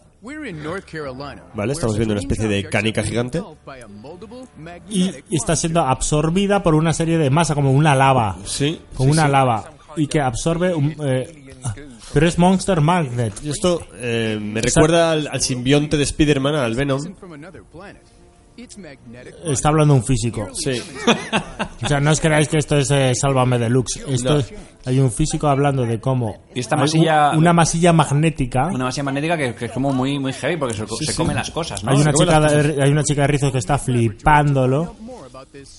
[1.53, 3.39] Vale, estamos viendo una especie de canica gigante.
[4.89, 8.37] Y, y está siendo absorbida por una serie de masa, como una lava.
[8.45, 8.81] Sí.
[8.95, 9.71] Como una lava.
[9.95, 10.73] Y que absorbe.
[10.73, 11.75] un- eh, ah,
[12.13, 13.33] pero es Monster Magnet.
[13.43, 16.99] Y esto eh, me recuerda al, al simbionte de Spider-Man, al Venom.
[19.45, 20.47] Está hablando un físico.
[20.53, 20.81] Sí.
[21.83, 24.03] O sea, no os creáis que esto es eh, Sálvame Deluxe.
[24.07, 24.39] Esto No.
[24.39, 24.51] es,
[24.85, 26.43] hay un físico hablando de cómo.
[26.55, 28.67] Y esta masilla- un- una masilla magnética.
[28.73, 31.51] Una masilla magnética que, que es como muy, muy heavy porque se, se come las
[31.51, 31.91] cosas, ¿no?
[31.91, 34.95] Hay una, chica de, hay una chica de rizos que está flipándolo.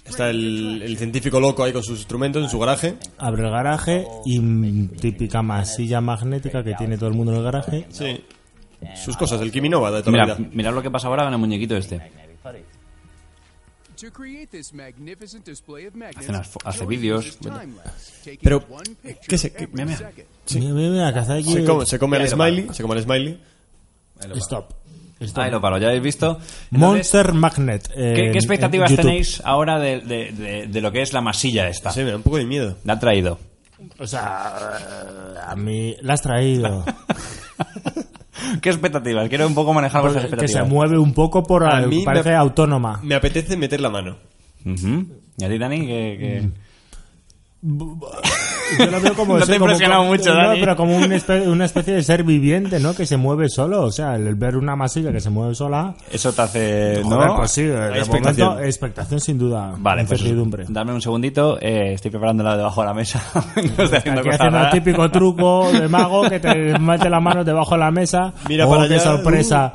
[0.05, 2.95] Está el, el científico loco ahí con sus instrumentos en su garaje.
[3.19, 7.87] Abre el garaje y típica masilla magnética que tiene todo el mundo en el garaje.
[7.91, 8.25] Sí.
[8.95, 10.49] Sus cosas, el Kiminova de toda Mira, la vida.
[10.53, 12.28] mirad lo que pasa ahora con el muñequito este.
[16.21, 17.37] Hace, unas fo- hace vídeos.
[18.43, 18.65] Pero,
[19.27, 19.67] ¿qué se, qué-
[20.61, 22.69] Mira, mira, mira, que hace aquí- se come, se come Ahí lo Smiley?
[22.75, 23.41] Se come al Smiley.
[24.37, 24.73] Stop.
[25.21, 25.43] Stop.
[25.45, 26.39] Ahí lo paro, ya habéis visto.
[26.71, 27.89] Entonces, Monster Magnet.
[27.93, 31.69] ¿qué, en- qué expectativas tenéis ahora de, de- de- de lo que es la masilla
[31.69, 31.91] esta?
[31.91, 32.77] Sí, me da un poco de miedo.
[32.85, 33.41] La ha traído.
[33.99, 36.85] O sea, eh, a mí la has traído.
[38.63, 39.29] ¿Qué expectativas?
[39.29, 40.69] Quiero un poco manejar vuestras que se expectativas.
[40.71, 43.01] mueve un poco por A mí me- parece autónoma.
[43.03, 44.17] Me apetece meter la mano.
[44.65, 45.81] ¿Y a ti, Dani?
[45.87, 46.51] ¿Qué, qué-
[48.79, 50.61] Yo lo veo como No te como- impresionado como- mucho, no, Dani.
[50.61, 52.95] pero como una especie, una especie de ser viviente, ¿no?
[52.95, 53.83] Que se mueve solo.
[53.85, 55.95] O sea, el ver una masilla que se mueve sola.
[56.11, 57.03] Eso te hace...
[57.05, 57.17] ¿no?
[57.17, 57.99] Joder, pues sí, de expectación.
[58.59, 58.65] expectación.
[58.65, 59.75] expectación sin duda.
[59.79, 60.65] Vale, pues incertidumbre.
[60.69, 61.59] dame un segundito.
[61.61, 63.23] eh, estoy preparándola debajo de la mesa.
[63.57, 67.21] no estoy haciendo Aquí cosas haciendo el típico truco de mago que te mete la
[67.21, 68.33] mano debajo de la mesa.
[68.49, 69.03] Mira oh, para qué allá.
[69.05, 69.75] sorpresa.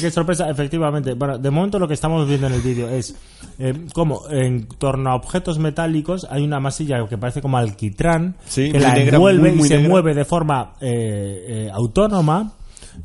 [0.00, 1.14] Qué sorpresa, efectivamente.
[1.14, 3.14] Bueno, de momento lo que estamos viendo en el vídeo es
[3.58, 8.70] eh, como en torno a objetos metálicos hay una masilla que parece como alquitrán Sí,
[8.72, 9.88] que la negra, envuelve muy, muy y se negra.
[9.90, 12.52] mueve de forma eh, eh, autónoma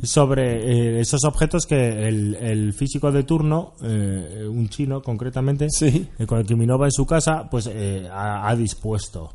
[0.04, 6.08] sobre eh, esos objetos que el, el físico de turno, eh, un chino concretamente, Sí.
[6.20, 9.34] eh, con el que Minova en su casa, pues eh, ha, ha dispuesto.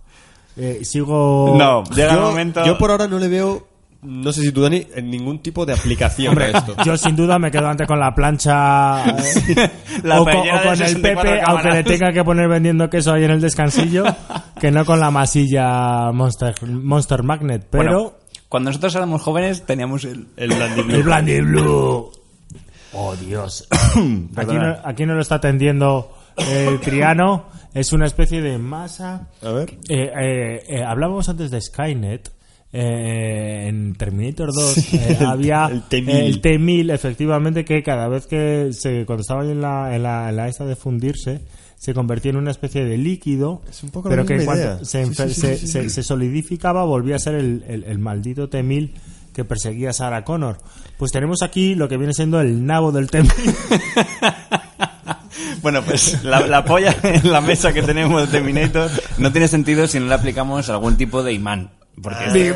[0.56, 1.54] Eh, sigo.
[1.56, 2.64] No, llega el momento...
[2.66, 3.66] yo por ahora no le veo,
[4.02, 6.74] no sé si tú, Dani, en ningún tipo de aplicación a esto.
[6.84, 9.70] Yo sin duda me quedo antes con la plancha eh,
[10.02, 13.24] La o, con, o el 64 Pepe, aunque le tenga que poner vendiendo queso ahí
[13.24, 14.04] en el descansillo,
[14.60, 17.66] que no con la masilla Monster, Monster Magnet.
[17.70, 18.12] Pero Bueno,
[18.48, 20.28] cuando nosotros éramos jóvenes teníamos el...
[20.36, 20.94] El Blandy Blue.
[20.94, 22.12] el Blandy Blue.
[22.92, 23.68] Oh Dios.
[24.36, 27.46] aquí, no, aquí no lo está atendiendo eh, Triano.
[27.72, 29.28] Es una especie de masa.
[29.42, 29.70] A ver.
[29.88, 32.32] Eh, eh, eh, hablábamos antes de Skynet.
[32.72, 36.08] Eh, en Terminator 2 eh, el- había el T-1000.
[36.08, 40.28] eh, el T-1000, efectivamente, que cada vez que se, cuando estaba en la, en la,
[40.28, 41.40] en la esta de fundirse,
[41.76, 45.04] se convertía en una especie de líquido, Es un poco la pero que cuando se,
[45.06, 48.90] Sí, sí, se- solidificaba volvía a ser el, el- el maldito T-1000
[49.34, 50.58] que perseguía a Sarah Connor.
[50.98, 53.30] Pues tenemos aquí lo que viene siendo el nabo del T-1000.
[55.62, 59.86] Bueno, pues la, la polla en la mesa que tenemos de Terminator no tiene sentido
[59.86, 61.70] si no le aplicamos algún tipo de imán.
[62.02, 62.54] Porque,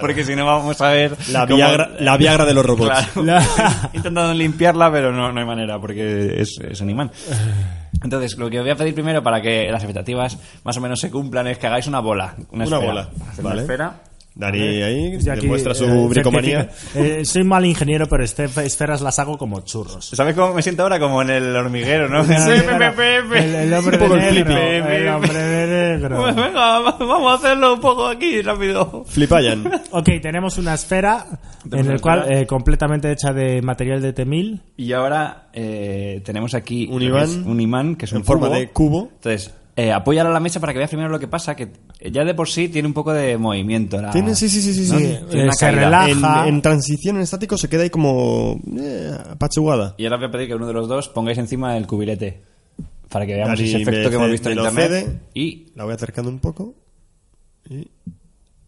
[0.00, 1.16] porque si no vamos a ver...
[1.30, 2.90] La cómo- Viagra, la Viagra de los robots.
[2.90, 3.24] Claro.
[3.24, 7.10] La- Intentando limpiarla, pero no, no hay manera, porque es, es un imán.
[8.02, 11.10] Entonces, lo que voy a pedir primero para que las expectativas más o menos se
[11.10, 12.34] cumplan es que hagáis una bola.
[12.50, 12.84] Una, Una esfera.
[12.92, 13.08] bola,
[13.42, 13.50] vale.
[13.54, 13.94] Una esfera.
[14.36, 16.68] Dani ahí Y aquí, demuestra su eh, bricomanía.
[16.96, 20.06] eh, soy mal ingeniero, pero este- esferas las hago como churros.
[20.08, 20.98] ¿Sabes cómo me siento ahora?
[20.98, 22.22] Como en el hormiguero, ¿no?
[22.24, 24.30] El, el hombre de el negro.
[24.30, 24.52] flippy.
[24.52, 25.66] El hombre de
[25.98, 26.16] negro.
[26.20, 29.04] Pues venga, vamos a hacerlo un poco aquí, rápido.
[29.06, 29.70] Flipayan.
[29.92, 31.26] Ok, tenemos una esfera
[31.70, 34.60] en el cual eh, completamente hecha de material de T-1000.
[34.76, 38.18] Y ahora eh, tenemos aquí Un lo que es imán un imán que es en
[38.18, 38.56] un forma cubo.
[38.58, 39.08] de cubo.
[39.14, 41.72] Entonces, eh, a la mesa para que veas primero lo que pasa, que
[42.12, 44.00] ya de por sí tiene un poco de movimiento.
[44.00, 44.10] La...
[44.10, 44.92] Tiene, sí, sí, sí, sí.
[44.92, 44.98] ¿no?
[44.98, 45.04] sí.
[45.28, 45.80] Tiene eh, una se caída.
[45.84, 46.42] relaja.
[46.48, 49.94] En, en transición, en estático, se queda ahí como eh, apachugada.
[49.98, 52.42] Y ahora voy a pedir que uno de los dos pongáis encima el cubilete.
[53.08, 54.88] Para que veamos ese efecto me que hemos visto en internet.
[54.88, 55.20] cede.
[55.34, 56.74] Y La voy acercando un poco.
[57.68, 57.88] Y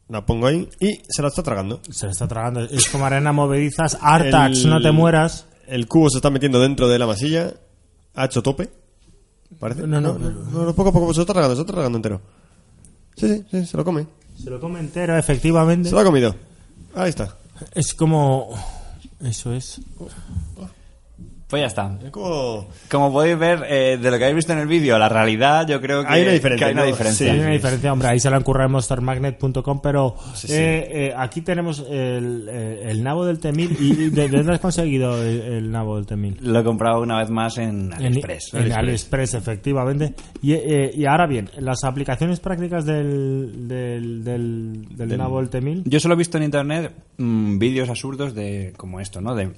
[0.08, 0.68] la pongo ahí.
[0.80, 1.80] Y se la está tragando.
[1.90, 2.60] Se le está tragando.
[2.64, 3.98] Es como arena movedizas.
[4.00, 5.46] Artax, El- no te mueras.
[5.66, 7.54] El cubo se está metiendo dentro de la masilla.
[8.14, 8.68] Ha hecho tope.
[9.58, 9.86] Parece.
[9.86, 11.98] No, no, no, no, poco a poco se lo está tragando, se lo está tragando
[11.98, 12.20] entero.
[13.16, 14.06] Sí, sí, sí, se lo come.
[14.42, 15.88] Se lo come entero, efectivamente.
[15.88, 16.34] Se lo ha comido.
[16.94, 17.36] Ahí está.
[17.74, 18.50] Es como...
[19.20, 19.80] Eso es.
[21.48, 21.96] Pues ya está.
[22.04, 22.66] Es como...
[22.90, 25.80] Como podéis ver, eh, de lo que habéis visto en el vídeo, la realidad, yo
[25.80, 26.88] creo que Hay una diferencia, hay una ¿no?
[26.88, 27.32] diferencia.
[27.32, 30.54] Hay una diferencia, hombre, ahí se lo han currado en monstermagnet.com, pero Sí, sí.
[30.54, 33.76] eh, eh, aquí tenemos el, el nabo del T-1000.
[33.78, 36.40] ¿Y de, de dónde has conseguido el, el nabo del T-1000?
[36.40, 38.54] Lo he comprado una vez más en AliExpress.
[38.54, 40.14] en AliExpress, efectivamente.
[40.42, 45.82] Y, eh, y ahora bien, las aplicaciones prácticas del, del, del, del nabo del T-1000.
[45.84, 49.34] Yo solo he visto en internet mm, vídeos absurdos de como esto, ¿no?
[49.34, 49.50] De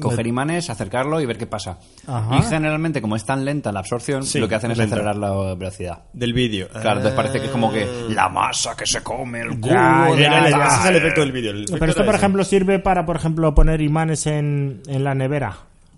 [0.00, 1.78] coger imanes, acercarlo y ver qué pasa.
[2.06, 2.36] Ajá.
[2.38, 4.96] Y generalmente, como es tan lenta la absorción, Sí, lo que hacen es lenta.
[4.96, 6.02] acelerar la velocidad.
[6.12, 6.68] Del vídeo.
[6.68, 9.70] Claro, entonces parece que es como que la masa que se come el cubo.
[9.72, 10.66] Ya, de ya, la- ya.
[10.66, 11.52] Ese es el efecto del vídeo.
[11.78, 15.56] Pero esto, por ejemplo, sirve para, por ejemplo, poner imanes en, en la nevera.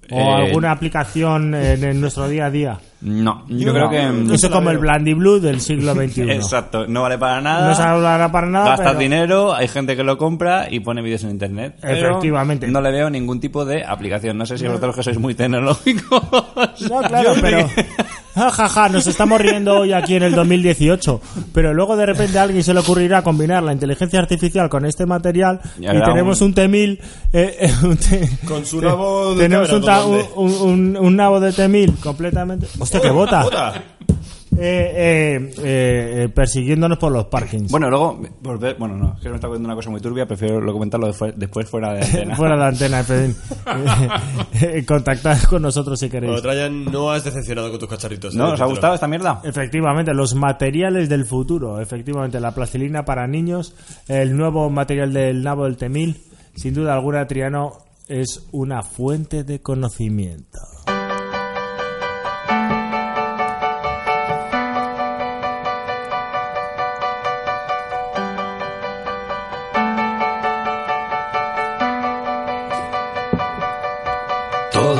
[0.09, 2.79] O Eh, alguna aplicación en, en nuestro día a día.
[3.01, 4.07] No, yo No, creo que...
[4.09, 4.79] mm, Eso la como el.
[4.79, 6.31] Blandy Blue del siglo XXI.
[6.31, 7.69] Exacto, no vale para nada.
[7.69, 8.71] No se hablará para nada.
[8.71, 11.77] Gastas pero- dinero, hay gente que lo compra y pone vídeos en internet.
[11.81, 12.67] pero Efectivamente.
[12.69, 14.39] No le veo ningún tipo de aplicación.
[14.39, 16.23] No sé si vosotros que sois muy tecnológicos.
[16.91, 17.69] No, claro, pero.
[18.37, 21.23] Ja, ja, ja, nos estamos riendo hoy aquí en el 2018.
[21.55, 25.07] Pero luego de repente a alguien se le ocurrirá combinar la inteligencia artificial con este
[25.07, 26.99] material Y tenemos un- un, T1000.
[27.33, 27.99] eh, eh, un
[28.47, 29.83] Con su nabo de Tenemos un,
[30.37, 32.67] un, un- un nabo de T1000 completamente.
[32.79, 33.75] ¡Hostia, que bota!
[34.59, 37.71] Eh, eh, eh, eh, persiguiéndonos por los parkings.
[37.71, 40.63] bueno, luego, volver- bueno, no, es que me está contando una cosa muy turbia, prefiero
[40.63, 42.37] lo comentarlo después, después fuera de antena.
[42.37, 43.05] Fuera de la antena.
[43.11, 43.35] Eh,
[44.79, 46.31] eh, contactad con nosotros si queréis.
[46.33, 48.35] Bueno, Trajan, no has decepcionado con tus cacharritos.
[48.35, 48.49] ¿No?
[48.49, 48.53] ¿eh?
[48.55, 49.43] ¿Os ha gustado esta mierda?
[49.45, 51.79] Efectivamente, los materiales del futuro.
[51.79, 53.75] Efectivamente, la plastilina para niños,
[54.09, 56.17] el nuevo material del nabo del Temil.
[56.55, 57.73] Sin duda alguna, Triano
[58.09, 60.61] es una fuente de conocimiento.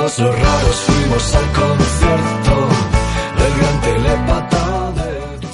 [0.07, 2.69] Todos los raros fuimos al concierto
[3.39, 5.49] del gran telepata de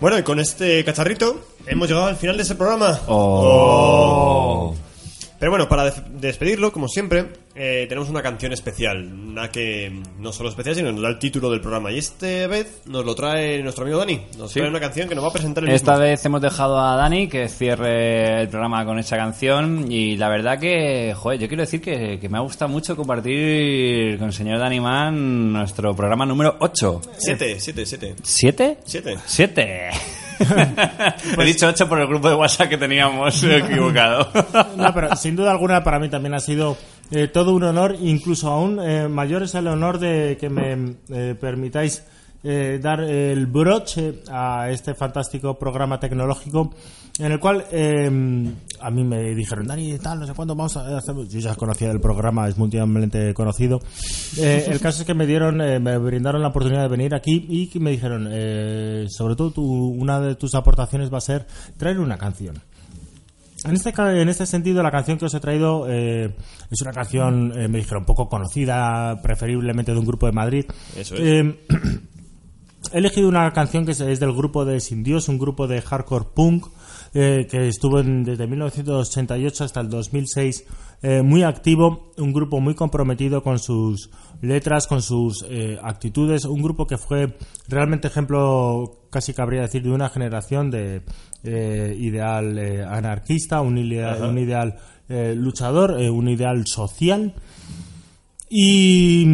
[0.00, 3.00] Bueno, y con este cacharrito hemos llegado al final de ese programa.
[3.08, 4.72] Oh.
[5.40, 9.02] Pero bueno, para des- despedirlo, como siempre, eh, tenemos una canción especial.
[9.10, 11.90] Una que no solo especial, sino nos da el título del programa.
[11.90, 14.20] Y esta vez nos lo trae nuestro amigo Dani.
[14.36, 14.58] Nos Sí.
[14.60, 16.04] trae una canción que nos va a presentar el Esta mismo.
[16.04, 20.58] vez hemos dejado a Dani que cierre el programa con esa canción y la verdad
[20.60, 24.58] que, joder, yo quiero decir que, que me ha gustado mucho compartir con el señor
[24.58, 27.00] Dani Man nuestro programa número 8.
[27.16, 28.14] Siete, siete, siete.
[28.22, 28.76] ¿Siete?
[28.84, 29.16] Siete.
[29.24, 29.88] Siete.
[31.38, 34.30] He dicho 8 por el grupo de WhatsApp que teníamos equivocado.
[34.76, 36.76] No, pero sin duda alguna para mí también ha sido
[37.10, 41.34] eh, todo un honor, incluso aún eh, mayor es el honor de que me eh,
[41.38, 42.04] permitáis
[42.42, 46.70] eh, dar el broche a este fantástico programa tecnológico
[47.18, 48.06] en el cual eh,
[48.80, 51.14] a mí me dijeron, Dani, tal, no sé cuándo vamos a hacer...
[51.28, 53.78] Yo ya conocía el programa, es mundialmente conocido.
[54.38, 57.46] Eh, el caso es que me dieron, eh, me brindaron la oportunidad de venir aquí
[57.74, 61.46] y me dijeron, eh, sobre todo tu- una de tus aportaciones va a ser
[61.76, 62.54] traer una canción.
[63.62, 66.34] En este, en este sentido, la canción que os he traído eh,
[66.70, 70.64] es una canción, eh, me dijeron, poco conocida, preferiblemente de un grupo de Madrid.
[70.96, 71.20] Eso es.
[71.20, 71.60] Eh,
[72.92, 76.26] he elegido una canción que es, del grupo de Sin Dios, un grupo de hardcore
[76.34, 76.66] punk
[77.12, 80.64] eh, que estuvo en- desde 1988 hasta el 2006
[81.02, 84.10] eh, muy activo, un grupo muy comprometido con sus
[84.42, 87.36] letras, con sus eh, actitudes, un grupo que fue
[87.68, 91.02] realmente ejemplo, casi cabría decir, de una generación de
[91.42, 92.58] ideal
[92.88, 94.76] anarquista, un, idea- un ideal
[95.08, 97.34] luchador, un ideal social.
[98.50, 99.24] Y,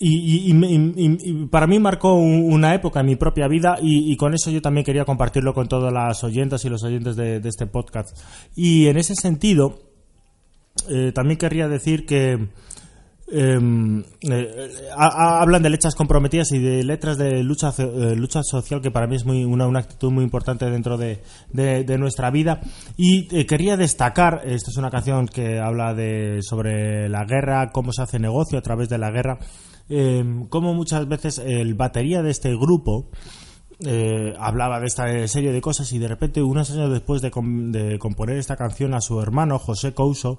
[0.00, 4.16] y- y- y- y- para mí marcó un- una época en mi propia vida y,
[4.16, 7.66] con eso yo también quería compartirlo con todas las oyentas y los oyentes de, este
[7.66, 8.16] podcast.
[8.54, 9.78] Y en ese sentido,
[10.88, 12.48] eh, también querría decir que
[13.30, 18.80] em, eh, ha- hablan de letras comprometidas y de letras de lucha eh, lucha social
[18.80, 21.20] que para mí es muy una, una actitud muy importante dentro de,
[21.52, 22.62] de- de nuestra vida
[22.96, 27.92] y eh, quería destacar esta es una canción que habla de sobre la guerra cómo
[27.92, 29.38] se hace negocio a través de la guerra
[29.88, 33.08] em, cómo muchas veces el batería de este grupo
[33.86, 37.70] eh, hablaba de esta serie de cosas y de repente unos años después de, com-
[37.70, 40.38] de componer esta canción a su hermano José Couso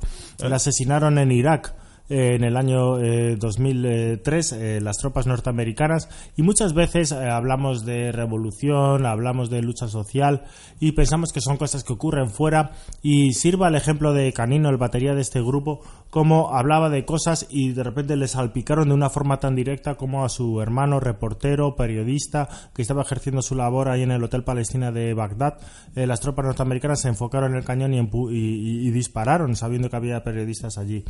[0.49, 1.73] le asesinaron en Irak
[2.09, 7.85] eh, en el año eh, 2003 eh, las tropas norteamericanas y muchas veces eh, hablamos
[7.85, 10.43] de revolución, hablamos de lucha social
[10.79, 12.71] y pensamos que son cosas que ocurren fuera
[13.01, 17.45] y sirva el ejemplo de Canino, el batería de este grupo, como hablaba de cosas
[17.49, 21.75] y de repente le salpicaron de una forma tan directa como a su hermano reportero,
[21.75, 25.57] periodista, que estaba ejerciendo su labor ahí en el Hotel Palestina de Bagdad.
[25.95, 29.95] Eh, las tropas norteamericanas se enfocaron en el cañón y, y- y dispararon sabiendo que
[29.97, 31.03] había periodistas allí.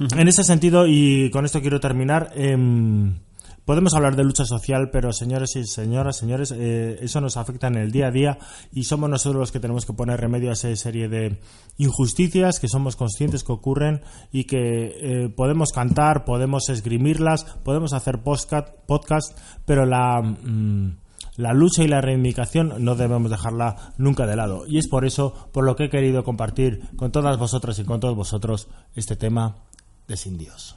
[0.00, 3.18] En ese sentido, y con esto quiero terminar, em,
[3.64, 7.76] podemos hablar de lucha social, pero señores y señoras, señores, eh, eso nos afecta en
[7.76, 8.38] el día a día
[8.72, 11.40] y somos nosotros los que tenemos que poner remedio a esa serie de
[11.78, 14.56] injusticias que somos conscientes que ocurren y que
[15.00, 20.22] eh, podemos cantar, podemos esgrimirlas, podemos hacer podcast, podcast pero la...
[20.22, 20.96] mm,
[21.36, 24.64] la lucha y la reivindicación no debemos dejarla nunca de lado.
[24.66, 28.00] Y es por eso por lo que he querido compartir con todas vosotras y con
[28.00, 28.66] todos vosotros
[28.96, 29.67] este tema
[30.08, 30.76] de Sin Dios.